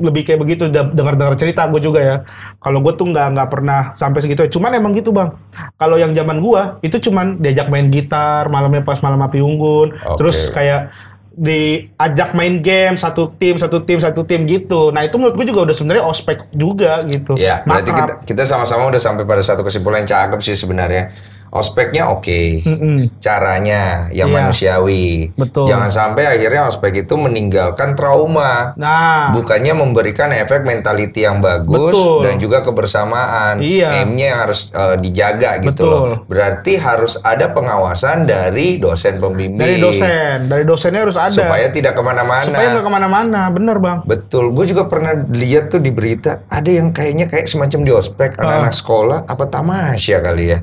lebih 0.04 0.24
kayak 0.26 0.40
begitu. 0.40 0.68
Dengar-dengar 0.68 1.35
cerita 1.35 1.64
gue 1.68 1.81
juga 1.81 2.00
ya. 2.00 2.16
Kalau 2.59 2.78
gue 2.81 2.92
tuh 2.94 3.09
nggak 3.09 3.26
nggak 3.35 3.48
pernah 3.48 3.90
sampai 3.90 4.20
segitu. 4.20 4.44
Cuman 4.48 4.74
emang 4.74 4.92
gitu 4.92 5.11
bang. 5.11 5.33
Kalau 5.76 5.96
yang 5.96 6.12
zaman 6.12 6.38
gua 6.38 6.76
itu 6.81 6.98
cuman 6.98 7.38
diajak 7.38 7.68
main 7.68 7.88
gitar 7.88 8.46
malamnya 8.48 8.85
pas 8.85 8.98
malam 9.00 9.20
api 9.20 9.40
unggun. 9.40 9.94
Terus 10.16 10.48
kayak 10.54 10.94
diajak 11.38 12.34
main 12.34 12.58
game 12.58 12.98
satu 12.98 13.30
tim 13.38 13.54
satu 13.54 13.86
tim 13.86 14.02
satu 14.02 14.26
tim 14.26 14.42
gitu. 14.42 14.90
Nah 14.90 15.06
itu 15.06 15.14
menurut 15.22 15.38
gue 15.38 15.46
juga 15.46 15.70
udah 15.70 15.76
sebenarnya 15.76 16.04
ospek 16.04 16.50
juga 16.50 17.06
gitu. 17.06 17.38
Ya, 17.38 17.62
berarti 17.62 17.94
kita, 17.94 18.12
Makrab. 18.18 18.26
kita 18.26 18.42
sama-sama 18.42 18.90
udah 18.90 18.98
sampai 18.98 19.22
pada 19.22 19.42
satu 19.46 19.62
kesimpulan 19.62 20.02
yang 20.02 20.10
cakep 20.10 20.40
sih 20.42 20.58
sebenarnya. 20.58 21.14
Ospeknya 21.48 22.08
oke. 22.08 22.62
Mm-mm. 22.62 22.98
Caranya 23.18 24.06
yang 24.11 24.28
Iya. 24.28 24.37
manusiawi. 24.38 25.32
Betul. 25.32 25.66
Jangan 25.66 25.88
sampai 25.88 26.28
akhirnya 26.28 26.66
ospek 26.66 27.02
itu 27.02 27.14
meninggalkan 27.14 27.92
trauma. 27.92 28.72
Nah, 28.74 29.32
Bukannya 29.32 29.72
memberikan 29.72 30.28
efek 30.30 30.62
mentality 30.62 31.22
yang 31.22 31.38
bagus 31.38 31.92
Betul. 31.92 32.20
dan 32.22 32.34
juga 32.37 32.61
kebersamaan. 32.61 33.61
Iya. 33.61 34.04
Yang 34.04 34.37
harus 34.37 34.61
eh, 34.70 34.96
dijaga 34.98 35.50
gitu 35.61 35.72
Betul. 35.84 36.04
loh. 36.06 36.18
Berarti 36.24 36.76
harus 36.76 37.16
ada 37.18 37.48
pengawasan 37.48 38.24
dari 38.24 38.76
dosen 38.76 39.16
pembimbing. 39.16 39.56
dari 39.58 39.76
dosen, 39.78 40.46
dari 40.46 40.62
dosennya 40.62 41.02
harus 41.02 41.16
ada 41.16 41.30
Supaya 41.30 41.68
tidak 41.68 41.92
ke 41.92 42.02
mana-mana. 42.02 42.44
supaya 42.44 42.70
nggak 42.70 42.84
ke 42.84 42.92
mana-mana, 42.92 43.40
bener 43.48 43.76
bang. 43.78 43.98
Betul, 44.04 44.50
gue 44.50 44.64
juga 44.66 44.84
pernah 44.84 45.12
lihat 45.14 45.68
tuh 45.68 45.78
di 45.78 45.88
berita 45.88 46.44
ada 46.46 46.68
yang 46.68 46.90
kayaknya 46.90 47.26
kayak 47.26 47.46
semacam 47.46 47.80
di 47.80 47.90
ospek 47.90 48.30
Ah. 48.34 48.42
anak-anak 48.42 48.74
sekolah 48.74 49.18
apa 49.24 49.44
tamasya 49.44 50.18
kali 50.18 50.44
ya. 50.48 50.58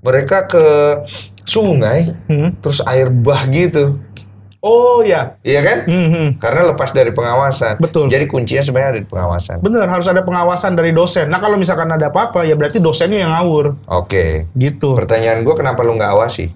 Mereka 0.00 0.46
ke 0.46 0.64
sungai, 1.42 2.14
Hmm. 2.24 2.56
terus 2.58 2.80
air 2.82 3.08
bah 3.08 3.44
gitu, 3.46 4.00
Oh 4.60 5.00
ya, 5.00 5.40
iya 5.40 5.64
kan? 5.64 5.88
Hmm, 5.88 6.08
hmm. 6.12 6.28
Karena 6.36 6.68
lepas 6.68 6.92
dari 6.92 7.08
pengawasan. 7.10 7.80
Betul. 7.80 8.12
Jadi 8.12 8.28
kuncinya 8.28 8.60
sebenarnya 8.60 8.90
ada 8.92 9.00
di 9.00 9.08
pengawasan. 9.08 9.56
bener 9.58 9.88
harus 9.88 10.04
ada 10.04 10.20
pengawasan 10.20 10.76
dari 10.76 10.92
dosen. 10.92 11.32
Nah 11.32 11.40
kalau 11.40 11.56
misalkan 11.56 11.88
ada 11.88 12.12
apa-apa 12.12 12.44
ya 12.44 12.52
berarti 12.54 12.76
dosennya 12.76 13.24
yang 13.24 13.32
ngawur, 13.32 13.80
Oke. 13.88 14.52
gitu. 14.52 14.92
Pertanyaan 14.92 15.40
gue 15.40 15.54
kenapa 15.56 15.80
lu 15.80 15.96
nggak 15.96 16.12
awasi 16.12 16.52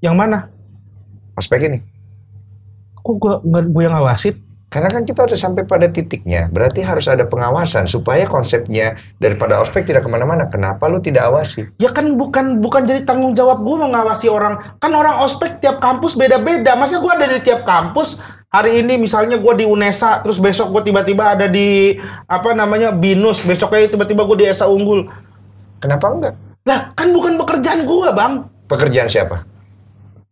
Yang 0.00 0.16
mana? 0.16 0.38
ospek 1.32 1.68
ini? 1.68 1.78
Kok 2.96 3.14
gua 3.16 3.34
nggak 3.40 3.64
gue 3.68 3.82
yang 3.82 3.92
ngawasin? 3.92 4.34
Karena 4.72 4.88
kan 4.88 5.04
kita 5.04 5.28
udah 5.28 5.36
sampai 5.36 5.68
pada 5.68 5.84
titiknya, 5.92 6.48
berarti 6.48 6.80
harus 6.80 7.04
ada 7.04 7.28
pengawasan 7.28 7.84
supaya 7.84 8.24
konsepnya 8.24 8.96
daripada 9.20 9.60
ospek 9.60 9.84
tidak 9.84 10.00
ke 10.00 10.08
mana-mana. 10.08 10.48
Kenapa 10.48 10.88
lu 10.88 10.96
tidak 10.96 11.28
awasi? 11.28 11.68
Ya 11.76 11.92
kan 11.92 12.16
bukan 12.16 12.64
bukan 12.64 12.88
jadi 12.88 13.04
tanggung 13.04 13.36
jawab 13.36 13.60
gue 13.60 13.76
mengawasi 13.84 14.32
orang. 14.32 14.56
Kan 14.80 14.96
orang 14.96 15.20
ospek 15.20 15.60
tiap 15.60 15.76
kampus 15.76 16.16
beda-beda. 16.16 16.72
Masa 16.72 17.04
gue 17.04 17.12
ada 17.12 17.28
di 17.28 17.44
tiap 17.44 17.68
kampus 17.68 18.16
hari 18.48 18.80
ini 18.80 18.96
misalnya 18.96 19.36
gue 19.36 19.54
di 19.60 19.68
UNESA 19.68 20.24
terus 20.24 20.40
besok 20.40 20.72
gue 20.76 20.88
tiba-tiba 20.88 21.36
ada 21.36 21.52
di 21.52 21.96
apa 22.24 22.52
namanya 22.56 22.92
BINUS 22.96 23.44
besoknya 23.48 23.88
tiba-tiba 23.92 24.28
gue 24.28 24.36
di 24.40 24.46
ESA 24.48 24.68
Unggul 24.68 25.08
Kenapa 25.80 26.12
enggak? 26.12 26.34
lah 26.68 26.92
kan 26.92 27.10
bukan 27.16 27.40
pekerjaan 27.40 27.88
gue 27.88 28.08
bang 28.12 28.44
Pekerjaan 28.68 29.08
siapa? 29.08 29.40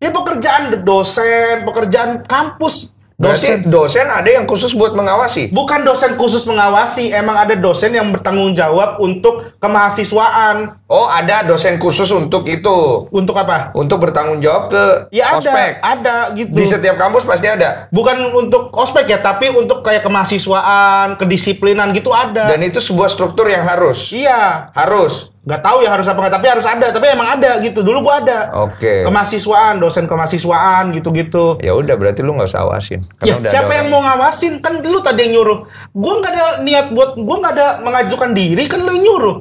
ya 0.00 0.12
pekerjaan 0.12 0.84
dosen 0.84 1.64
pekerjaan 1.64 2.20
kampus 2.28 2.92
dosen 3.20 3.58
dosen 3.66 4.06
ada 4.08 4.24
yang 4.26 4.48
khusus 4.48 4.72
buat 4.72 4.92
mengawasi. 4.92 5.52
bukan 5.52 5.84
dosen 5.84 6.16
khusus 6.16 6.42
mengawasi 6.42 7.12
emang 7.12 7.36
ada 7.36 7.52
dosen 7.52 7.92
yang 7.92 8.08
bertanggung 8.08 8.56
jawab 8.56 8.96
untuk 8.98 9.52
kemahasiswaan 9.60 10.80
Oh, 10.88 11.06
ada 11.06 11.46
dosen 11.46 11.78
khusus 11.78 12.10
untuk 12.10 12.42
itu. 12.44 13.06
untuk 13.10 13.36
apa 13.36 13.70
Untuk 13.72 14.00
bertanggung 14.00 14.40
jawab 14.40 14.66
ke 14.66 15.06
ya 15.12 15.30
ada 15.30 15.38
ospek. 15.38 15.72
ada 15.78 16.16
gitu 16.34 16.50
Di 16.50 16.66
setiap 16.66 16.96
kampus 16.96 17.22
pasti 17.22 17.46
ada. 17.46 17.86
bukan 17.90 18.16
untuk 18.34 18.72
ospek 18.72 19.06
ya 19.06 19.20
tapi 19.20 19.52
untuk 19.52 19.84
kayak 19.84 20.02
kemahasiswaan 20.02 21.14
kedisiplinan 21.14 21.92
gitu 21.92 22.10
ada 22.10 22.48
Dan 22.48 22.64
itu 22.64 22.80
sebuah 22.80 23.06
struktur 23.06 23.46
yang 23.46 23.62
harus. 23.62 24.10
iya 24.10 24.72
Harus. 24.72 25.30
Nggak 25.40 25.60
tahu 25.60 25.80
ya 25.80 25.88
harus 25.88 26.04
apa 26.04 26.20
nggak 26.20 26.34
tapi 26.36 26.46
harus 26.46 26.62
ada 26.62 26.86
tapi 26.90 27.06
emang 27.08 27.28
ada 27.34 27.56
gitu 27.58 27.80
dulu 27.80 28.04
gua 28.04 28.20
ada 28.20 28.52
Oke. 28.60 29.02
kemahasiswaan 29.02 29.80
dosen 29.80 30.04
kemahasiswaan 30.04 30.92
gitu-gitu 30.92 31.56
Ya 31.58 31.72
udah 31.72 31.96
berarti 31.96 32.20
lu 32.20 32.36
nggak 32.36 32.44
usah 32.46 32.62
awasin. 32.62 33.08
ya 33.20 33.36
udah 33.36 33.48
siapa 33.48 33.72
yang 33.72 33.88
orang. 33.88 33.92
mau 33.94 34.20
ngawasin 34.20 34.60
kan 34.60 34.78
lu 34.78 35.00
tadi 35.00 35.24
yang 35.24 35.40
nyuruh 35.40 35.64
gua 35.90 36.14
nggak 36.18 36.32
ada 36.34 36.44
niat 36.60 36.86
buat 36.90 37.16
gua 37.16 37.36
nggak 37.38 37.54
ada 37.54 37.66
mengajukan 37.80 38.30
diri 38.30 38.64
kan 38.64 38.80
lu 38.80 38.94
nyuruh 38.94 39.36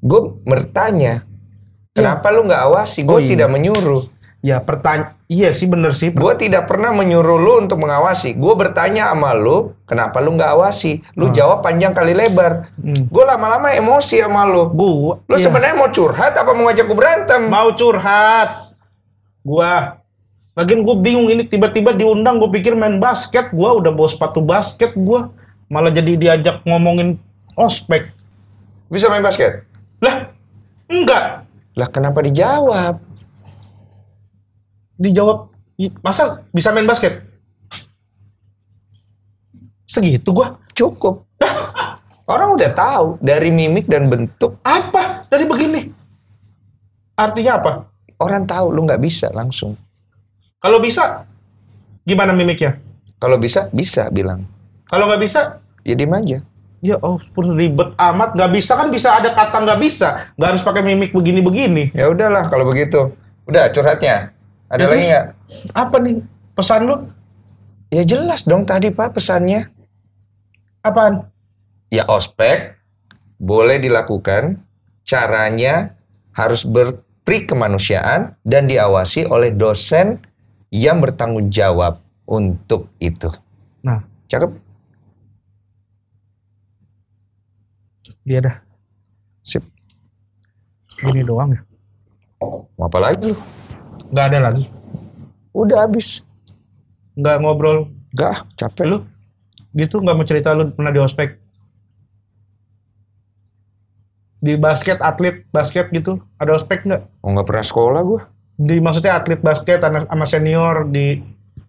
Gue 0.00 0.20
bertanya, 0.44 1.24
kenapa 1.90 2.28
lu 2.28 2.44
nggak 2.44 2.62
awasi? 2.62 3.08
Gue 3.08 3.16
Oh, 3.16 3.20
iya. 3.20 3.30
tidak 3.30 3.48
menyuruh. 3.48 4.04
Ya 4.44 4.60
pertanyaan 4.60 5.16
iya 5.24 5.48
sih 5.56 5.64
bener 5.64 5.96
sih 5.96 6.12
Gue 6.12 6.36
tidak 6.36 6.68
pernah 6.68 6.92
menyuruh 6.92 7.40
lu 7.40 7.64
untuk 7.64 7.80
mengawasi. 7.80 8.36
Gue 8.36 8.52
bertanya 8.52 9.08
sama 9.08 9.32
lu, 9.32 9.72
kenapa 9.88 10.20
lu 10.20 10.36
nggak 10.36 10.52
awasi? 10.52 11.00
Lu 11.16 11.32
jawab 11.32 11.64
panjang 11.64 11.96
kali 11.96 12.12
lebar. 12.12 12.68
Gue 12.76 13.24
lama-lama 13.24 13.72
emosi 13.72 14.20
sama 14.20 14.44
lu. 14.44 14.68
gua 14.68 15.16
Lu 15.24 15.40
iya. 15.40 15.48
sebenarnya 15.48 15.76
mau 15.80 15.88
curhat 15.88 16.36
apa 16.36 16.52
mau 16.52 16.68
ngajak 16.68 16.84
gue 16.84 16.98
berantem? 16.98 17.42
mau 17.48 17.72
curhat 17.72 18.68
gua 19.40 19.96
Lagian 20.54 20.86
gue 20.86 20.96
bingung 21.02 21.26
ini 21.26 21.42
tiba-tiba 21.48 21.90
diundang 21.96 22.38
gue 22.38 22.46
pikir 22.46 22.78
main 22.78 23.00
basket 23.02 23.50
gua 23.50 23.74
udah 23.80 23.90
bawa 23.90 24.06
sepatu 24.06 24.38
basket 24.38 24.94
gua 24.94 25.32
malah 25.66 25.90
jadi 25.90 26.14
diajak 26.14 26.62
ngomongin 26.68 27.16
ospek 27.56 28.12
Bisa 28.92 29.08
main 29.08 29.24
basket? 29.24 29.64
lah 29.98 30.28
enggak 30.86 31.42
Lah 31.74 31.88
kenapa 31.90 32.22
dijawab? 32.22 33.13
Dijawab 34.96 35.50
"I- 35.76 35.94
masa 36.00 36.42
bisa 36.50 36.70
main 36.70 36.84
basket 36.84 37.22
segitu 39.84 40.30
gua 40.30 40.58
Cukup. 40.74 41.22
Orang 42.26 42.58
udah 42.58 42.74
tahu 42.74 43.14
dari 43.22 43.54
mimik 43.54 43.86
dan 43.86 44.10
bentuk. 44.10 44.58
apa 44.60 45.22
dari 45.30 45.46
begini 45.46 45.86
artinya 47.14 47.62
apa 47.62 47.70
Orang 48.16 48.42
tahu 48.42 48.74
lu 48.74 48.82
nggak 48.82 48.98
bisa 48.98 49.30
langsung. 49.30 49.78
kalau 50.58 50.82
bisa 50.82 51.22
gimana 52.02 52.34
mimiknya 52.34 52.74
Kalau 53.16 53.38
bisa, 53.38 53.70
bisa 53.70 54.10
bilang. 54.10 54.42
kalau 54.84 55.06
nggak 55.06 55.22
bisa 55.22 55.62
Ya 55.86 55.94
diem 55.94 56.10
aja. 56.10 56.38
ya 56.82 56.98
oh 56.98 57.22
pun 57.30 57.54
ribet 57.54 57.94
amat 57.94 58.34
nggak 58.34 58.50
bisa 58.50 58.74
kan 58.74 58.90
bisa 58.90 59.14
ada 59.14 59.30
kata 59.30 59.62
nggak 59.62 59.78
bisa 59.78 60.34
nggak 60.34 60.48
harus 60.50 60.64
pakai 60.66 60.82
mimik 60.82 61.14
begini-begini 61.14 61.94
Ya 61.94 62.10
udahlah 62.10 62.50
kalau 62.50 62.66
begitu. 62.66 63.14
Udah 63.46 63.70
curhatnya. 63.70 64.33
Ada 64.74 64.80
Ya, 64.80 64.88
lagi 64.88 65.04
nggak? 65.06 65.26
apa 65.72 65.96
nih 66.00 66.16
pesan 66.52 66.82
lu 66.84 66.96
Ya 67.88 68.02
jelas 68.02 68.42
dong 68.42 68.64
tadi 68.64 68.90
Pak 68.90 69.14
pesannya. 69.14 69.70
apaan 70.80 71.22
Ya 71.88 72.02
ospek 72.04 72.74
boleh 73.38 73.78
dilakukan. 73.78 74.58
Caranya 75.02 75.94
harus 76.32 76.64
berperi 76.64 77.44
kemanusiaan 77.44 78.34
dan 78.42 78.64
diawasi 78.64 79.24
oleh 79.24 79.52
dosen 79.52 80.18
yang 80.68 80.98
bertanggung 80.98 81.48
jawab 81.48 82.00
untuk 82.24 82.90
itu. 82.98 83.28
nah 83.78 84.00
Cakep? 84.26 84.50
dia 88.24 88.40
dah 88.40 88.56
Sip. 89.38 89.60
gini 90.96 91.20
doang 91.20 91.52
ya 91.52 91.60
Mau 92.40 92.64
apa 92.82 92.98
lagi 92.98 93.28
lu? 93.28 93.36
Nggak 94.14 94.26
ada 94.30 94.38
lagi 94.40 94.70
Udah 95.50 95.82
habis. 95.82 96.22
nggak 97.12 97.36
ngobrol 97.40 97.90
Gak, 98.12 98.46
capek. 98.54 98.86
lu 98.86 98.98
gitu 99.72 99.98
nggak 99.98 100.14
mau 100.14 100.22
cerita 100.22 100.50
lu 100.50 100.70
pernah 100.70 100.88
di 100.88 100.98
ospek 100.98 101.34
di 104.38 104.54
basket 104.54 105.00
atlet 105.00 105.42
basket 105.48 105.88
gitu 105.88 106.20
ada 106.36 106.52
ospek 106.52 106.84
nggak 106.84 107.02
Oh 107.20 107.32
nggak 107.32 107.42
pernah 107.44 107.64
sekolah 107.64 108.00
gua. 108.02 108.20
di 108.54 108.78
maksudnya 108.78 109.16
atlet 109.16 109.40
basket 109.40 109.80
anak 109.80 110.06
sama 110.06 110.26
senior 110.26 110.86
di 110.86 111.18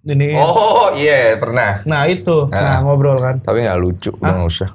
ini 0.06 0.38
Oh 0.38 0.94
iya 0.94 1.34
pernah. 1.34 1.82
nah 1.82 2.06
itu 2.06 2.46
nah 2.46 2.78
Ah. 2.78 2.80
ngobrol 2.80 3.18
kan 3.18 3.42
Tapi 3.42 3.64
nggak 3.64 3.80
lucu, 3.80 4.12
nggak 4.14 4.38
usah. 4.44 4.70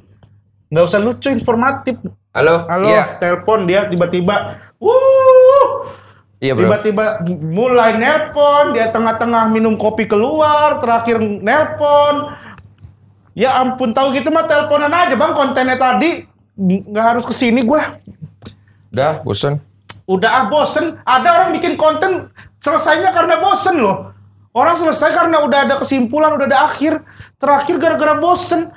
nggak 0.66 0.85
usah 0.85 0.98
lucu 0.98 1.28
informatif 1.28 2.02
Halo? 2.30 2.66
halo 2.66 2.87
Iya, 2.88 3.14
telepon 3.16 3.62
dia 3.64 3.87
tiba-tiba 3.87 4.54
iya 6.40 6.53
bro. 6.57 6.66
tiba-tiba 6.66 7.22
mulai 7.44 8.00
nelpon 8.00 8.72
dia 8.72 8.88
tengah-tengah 8.90 9.53
minum 9.53 9.76
kopi 9.76 10.09
keluar 10.11 10.81
terakhir 10.81 11.20
nelpon. 11.20 12.35
Ya 13.31 13.62
ampun 13.62 13.94
tahu 13.94 14.11
gitu 14.11 14.35
mah 14.35 14.44
teleponan 14.48 14.90
aja 14.90 15.14
bang. 15.14 15.33
Kontennya 15.37 15.79
tadi 15.79 16.26
nggak 16.59 17.07
harus 17.14 17.24
ke 17.24 17.33
sini 17.37 17.62
gua. 17.62 17.94
Udah, 18.90 19.22
bosen. 19.22 19.62
udah 20.11 20.31
ah 20.35 20.44
bosen. 20.50 20.98
Ada 21.07 21.29
orang 21.38 21.50
bikin 21.55 21.79
konten 21.79 22.26
selesainya 22.59 23.14
karena 23.14 23.38
bosen 23.38 23.79
loh. 23.79 24.11
Orang 24.50 24.74
selesai 24.74 25.14
karena 25.14 25.46
udah 25.46 25.70
ada 25.70 25.79
kesimpulan 25.79 26.35
udah 26.35 26.50
ada 26.50 26.66
akhir. 26.66 26.98
Terakhir 27.38 27.79
gara-gara 27.79 28.18
bosen 28.18 28.68